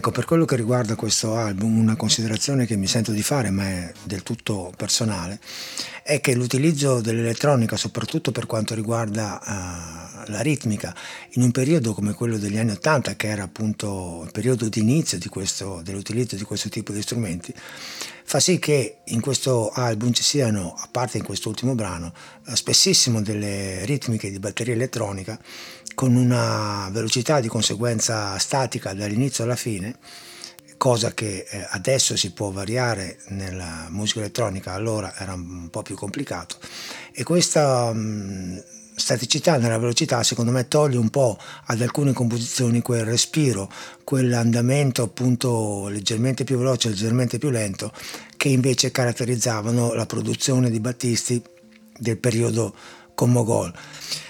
Ecco, 0.04 0.12
per 0.12 0.26
quello 0.26 0.44
che 0.44 0.58
riguarda 0.58 0.96
questo 0.96 1.38
album, 1.38 1.78
una 1.78 1.96
considerazione 1.96 2.66
che 2.66 2.76
mi 2.76 2.88
sento 2.88 3.14
di 3.14 3.24
fare, 3.24 3.52
ma 3.52 3.64
è 3.64 3.94
del 4.04 4.22
tutto 4.22 4.74
personale, 4.76 5.40
è 6.04 6.20
che 6.20 6.36
l'utilizzo 6.36 7.00
dell'elettronica, 7.00 7.78
soprattutto 7.78 8.34
per 8.34 8.46
quanto 8.46 8.76
riguarda 8.76 9.40
uh, 9.42 10.30
la 10.30 10.42
ritmica, 10.42 10.94
in 11.36 11.44
un 11.44 11.52
periodo 11.52 11.94
come 11.94 12.12
quello 12.12 12.38
degli 12.38 12.58
anni 12.58 12.72
Ottanta, 12.72 13.16
che 13.16 13.30
era 13.30 13.44
appunto 13.44 14.24
il 14.26 14.32
periodo 14.34 14.68
di 14.68 14.82
inizio 14.82 15.18
di 15.18 15.30
questo, 15.30 15.80
dell'utilizzo 15.82 16.36
di 16.36 16.44
questo 16.44 16.68
tipo 16.68 16.92
di 16.92 17.02
strumenti, 17.02 17.54
fa 18.24 18.40
sì 18.40 18.60
che 18.60 18.98
in 19.06 19.22
questo 19.22 19.70
album 19.70 20.12
ci 20.12 20.24
siano, 20.24 20.74
a 20.78 20.88
parte 20.92 21.18
in 21.18 21.24
quest'ultimo 21.24 21.76
brano, 21.76 22.14
uh, 22.46 22.56
spessissimo 22.56 23.22
delle 23.22 23.86
ritmiche 23.86 24.32
di 24.32 24.40
batteria 24.40 24.74
elettronica 24.74 25.40
con 25.96 26.16
una 26.16 26.90
velocità 26.92 27.40
di 27.40 27.48
conseguenza 27.48 28.38
statica 28.40 28.94
dall'inizio 28.94 29.44
alla 29.44 29.56
fine, 29.56 29.98
cosa 30.78 31.14
che 31.14 31.46
eh, 31.48 31.68
adesso 31.70 32.18
si 32.18 32.34
può 32.34 32.50
variare 32.50 33.20
nella 33.28 33.88
musica 33.90 34.20
elettronica, 34.20 34.74
allora 34.74 35.14
era 35.18 35.34
un 35.34 35.70
po' 35.70 35.82
più 35.82 35.96
complicato. 35.96 36.58
E 37.12 37.24
questa 37.24 37.94
mh, 37.94 38.64
staticità 38.96 39.58
nella 39.58 39.78
velocità 39.78 40.24
secondo 40.24 40.52
me 40.52 40.68
toglie 40.68 40.98
un 40.98 41.10
po' 41.10 41.38
ad 41.66 41.82
alcune 41.82 42.14
composizioni 42.14 42.82
quel 42.82 43.06
respiro, 43.06 43.72
quell'andamento 44.04 45.04
appunto 45.04 45.88
leggermente 45.88 46.44
più 46.44 46.58
veloce, 46.58 46.90
leggermente 46.90 47.38
più 47.38 47.50
lento, 47.50 47.92
che 48.38 48.50
invece 48.50 48.92
caratterizzavano 48.92 49.94
la 49.94 50.06
produzione 50.06 50.70
di 50.70 50.80
Battisti 50.80 51.42
del 51.98 52.18
periodo 52.18 52.76
con 53.14 53.32
Mogol. 53.32 53.74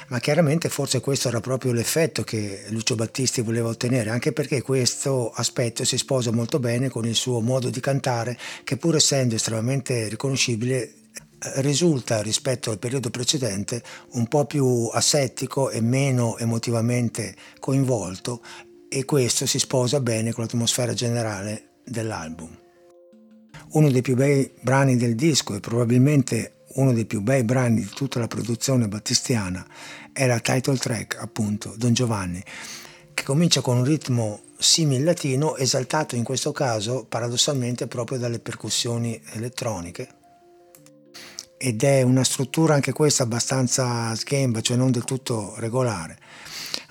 Ma 0.10 0.20
chiaramente 0.20 0.70
forse 0.70 1.00
questo 1.00 1.30
era 1.30 1.40
proprio 1.40 1.72
l'effetto 1.72 2.24
che 2.24 2.66
Lucio 2.70 2.96
Battisti 2.96 3.42
voleva 3.42 3.70
ottenere, 3.70 4.12
anche 4.12 4.32
perché 4.32 4.62
questo 4.62 5.32
aspetto 5.32 5.84
si 5.86 5.98
sposa 5.98 6.32
molto 6.32 6.60
bene 6.60 6.90
con 6.90 7.06
il 7.06 7.16
suo 7.16 7.40
modo 7.40 7.70
di 7.70 7.80
cantare, 7.80 8.38
che 8.64 8.78
pur 8.78 8.96
essendo 8.96 9.36
estremamente 9.36 10.10
riconoscibile 10.10 10.94
risulta 11.56 12.22
rispetto 12.22 12.72
al 12.72 12.80
periodo 12.80 13.10
precedente 13.10 13.84
un 14.12 14.28
po' 14.28 14.46
più 14.46 14.90
asettico 14.92 15.70
e 15.70 15.82
meno 15.82 16.38
emotivamente 16.38 17.36
coinvolto 17.60 18.42
e 18.88 19.06
questo 19.06 19.46
si 19.46 19.60
sposa 19.60 20.00
bene 20.00 20.32
con 20.32 20.44
l'atmosfera 20.44 20.94
generale 20.94 21.80
dell'album. 21.84 22.56
Uno 23.72 23.90
dei 23.90 24.02
più 24.02 24.16
bei 24.16 24.52
brani 24.62 24.98
del 24.98 25.16
disco 25.16 25.56
e 25.56 25.60
probabilmente 25.60 26.66
uno 26.76 26.94
dei 26.94 27.06
più 27.06 27.22
bei 27.22 27.44
brani 27.44 27.82
di 27.82 27.90
tutta 27.94 28.20
la 28.20 28.28
produzione 28.28 28.88
battistiana 28.88 29.66
è 30.12 30.28
la 30.28 30.40
title 30.40 30.78
track, 30.78 31.18
appunto, 31.20 31.74
Don 31.76 31.94
Giovanni, 31.94 32.44
che 33.14 33.24
comincia 33.24 33.62
con 33.62 33.78
un 33.78 33.84
ritmo 33.84 34.42
simil 34.58 35.04
latino 35.04 35.56
esaltato 35.58 36.16
in 36.16 36.24
questo 36.24 36.52
caso 36.52 37.06
paradossalmente 37.08 37.88
proprio 37.88 38.18
dalle 38.18 38.40
percussioni 38.40 39.20
elettroniche 39.34 40.22
ed 41.66 41.82
è 41.82 42.02
una 42.02 42.26
struttura 42.26 42.74
anche 42.74 42.92
questa 42.92 43.24
abbastanza 43.24 44.14
schemba, 44.16 44.60
cioè 44.60 44.76
non 44.76 44.92
del 44.92 45.06
tutto 45.06 45.54
regolare, 45.60 46.18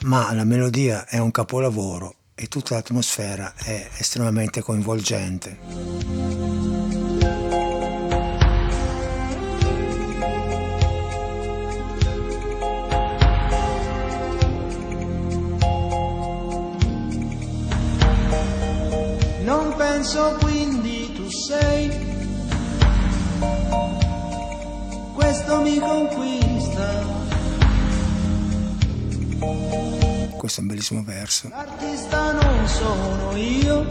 ma 0.04 0.32
la 0.32 0.44
melodia 0.44 1.06
è 1.06 1.18
un 1.18 1.30
capolavoro 1.30 2.14
e 2.34 2.46
tutta 2.46 2.76
l'atmosfera 2.76 3.52
è 3.54 3.90
estremamente 3.98 4.62
coinvolgente. 4.62 5.58
Non 19.44 19.74
penso 19.76 20.38
quindi 20.40 21.12
tu 21.12 21.28
sei, 21.28 22.11
questo 25.32 25.62
mi 25.62 25.78
conquista. 25.78 27.04
Questo 30.36 30.60
è 30.60 30.62
un 30.62 30.68
bellissimo 30.68 31.02
verso. 31.02 31.48
L'artista 31.48 32.32
non 32.32 32.68
sono 32.68 33.34
io, 33.36 33.86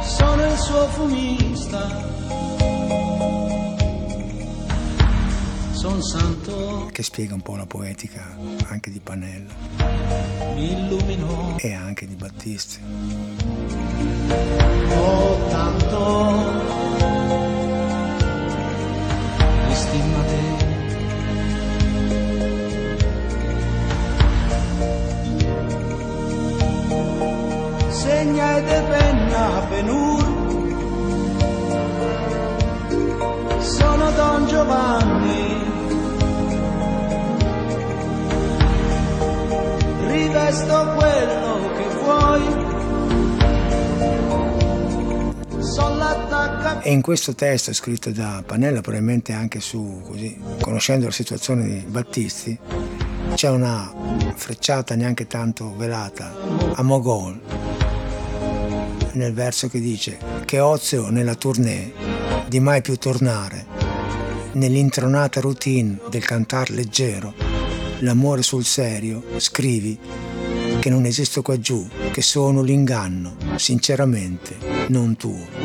sono 0.00 0.46
il 0.46 0.58
suo 0.58 0.86
fumista. 0.90 2.08
Son 5.72 6.00
santo 6.00 6.88
che 6.92 7.02
spiega 7.02 7.34
un 7.34 7.40
po' 7.40 7.56
la 7.56 7.66
poetica 7.66 8.36
anche 8.68 8.90
di 8.90 9.00
Panella 9.00 9.54
mi 10.54 10.72
illuminò. 10.72 11.56
e 11.56 11.72
anche 11.72 12.06
di 12.06 12.14
Battisti. 12.14 12.78
Oh, 14.92 15.48
tanto 15.48 16.89
De 28.58 28.82
penna 28.90 29.66
penur 29.70 30.40
Sono 33.60 34.10
Don 34.10 34.46
Giovanni. 34.46 35.56
Rivesto 40.08 40.94
quello 40.96 41.70
che 41.76 41.86
vuoi. 42.02 42.42
Son 45.62 45.98
l'attacca 45.98 46.80
E 46.80 46.90
in 46.90 47.02
questo 47.02 47.34
testo 47.34 47.72
scritto 47.72 48.10
da 48.10 48.42
Panella, 48.44 48.80
probabilmente 48.80 49.32
anche 49.32 49.60
su, 49.60 50.02
così, 50.06 50.38
conoscendo 50.60 51.06
la 51.06 51.12
situazione 51.12 51.66
di 51.66 51.84
Battisti, 51.86 52.58
c'è 53.34 53.48
una 53.48 53.92
frecciata 54.34 54.94
neanche 54.96 55.26
tanto 55.26 55.74
velata 55.76 56.34
a 56.74 56.82
Mogol 56.82 57.59
nel 59.12 59.32
verso 59.32 59.68
che 59.68 59.80
dice 59.80 60.18
che 60.44 60.60
ozio 60.60 61.10
nella 61.10 61.34
tournée 61.34 61.92
di 62.48 62.60
mai 62.60 62.80
più 62.82 62.96
tornare, 62.96 63.66
nell'intronata 64.52 65.40
routine 65.40 65.98
del 66.08 66.24
cantar 66.24 66.70
leggero, 66.70 67.34
l'amore 68.00 68.42
sul 68.42 68.64
serio, 68.64 69.22
scrivi 69.36 69.98
che 70.80 70.90
non 70.90 71.04
esisto 71.04 71.42
qua 71.42 71.58
giù, 71.58 71.86
che 72.10 72.22
sono 72.22 72.62
l'inganno, 72.62 73.36
sinceramente, 73.56 74.56
non 74.88 75.14
tuo. 75.16 75.59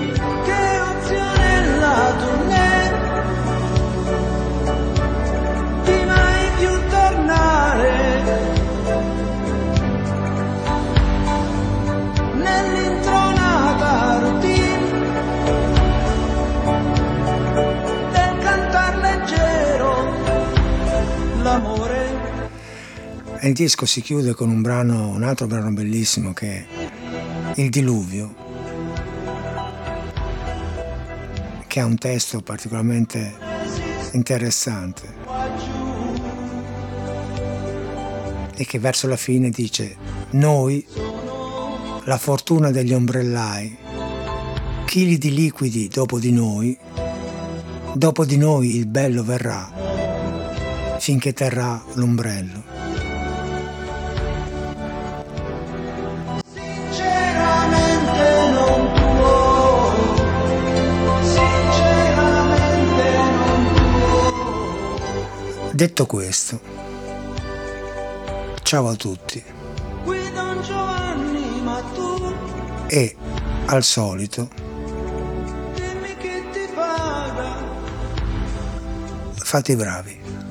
Il 23.47 23.53
disco 23.53 23.85
si 23.85 24.01
chiude 24.01 24.33
con 24.33 24.49
un 24.49 24.63
brano, 24.63 25.09
un 25.09 25.21
altro 25.21 25.45
brano 25.45 25.71
bellissimo 25.71 26.33
che 26.33 26.65
è 26.65 26.65
Il 27.57 27.69
diluvio, 27.69 28.33
che 31.67 31.79
ha 31.79 31.85
un 31.85 31.97
testo 31.97 32.41
particolarmente 32.41 33.33
interessante 34.13 35.13
e 38.55 38.65
che 38.65 38.79
verso 38.79 39.07
la 39.07 39.17
fine 39.17 39.51
dice 39.51 39.95
noi, 40.31 40.83
la 42.05 42.17
fortuna 42.17 42.71
degli 42.71 42.93
ombrellai, 42.93 43.77
chili 44.85 45.19
di 45.19 45.31
liquidi 45.31 45.87
dopo 45.87 46.17
di 46.17 46.31
noi, 46.31 46.75
dopo 47.93 48.25
di 48.25 48.37
noi 48.37 48.75
il 48.75 48.87
bello 48.87 49.23
verrà, 49.23 49.71
finché 50.97 51.33
terrà 51.33 51.83
l'ombrello. 51.93 52.74
Detto 65.75 66.05
questo, 66.05 66.61
ciao 68.63 68.87
a 68.87 68.95
tutti. 68.95 69.43
E 72.87 73.15
al 73.65 73.83
solito 73.83 74.47
fate 79.35 79.73
i 79.73 79.75
bravi. 79.75 80.44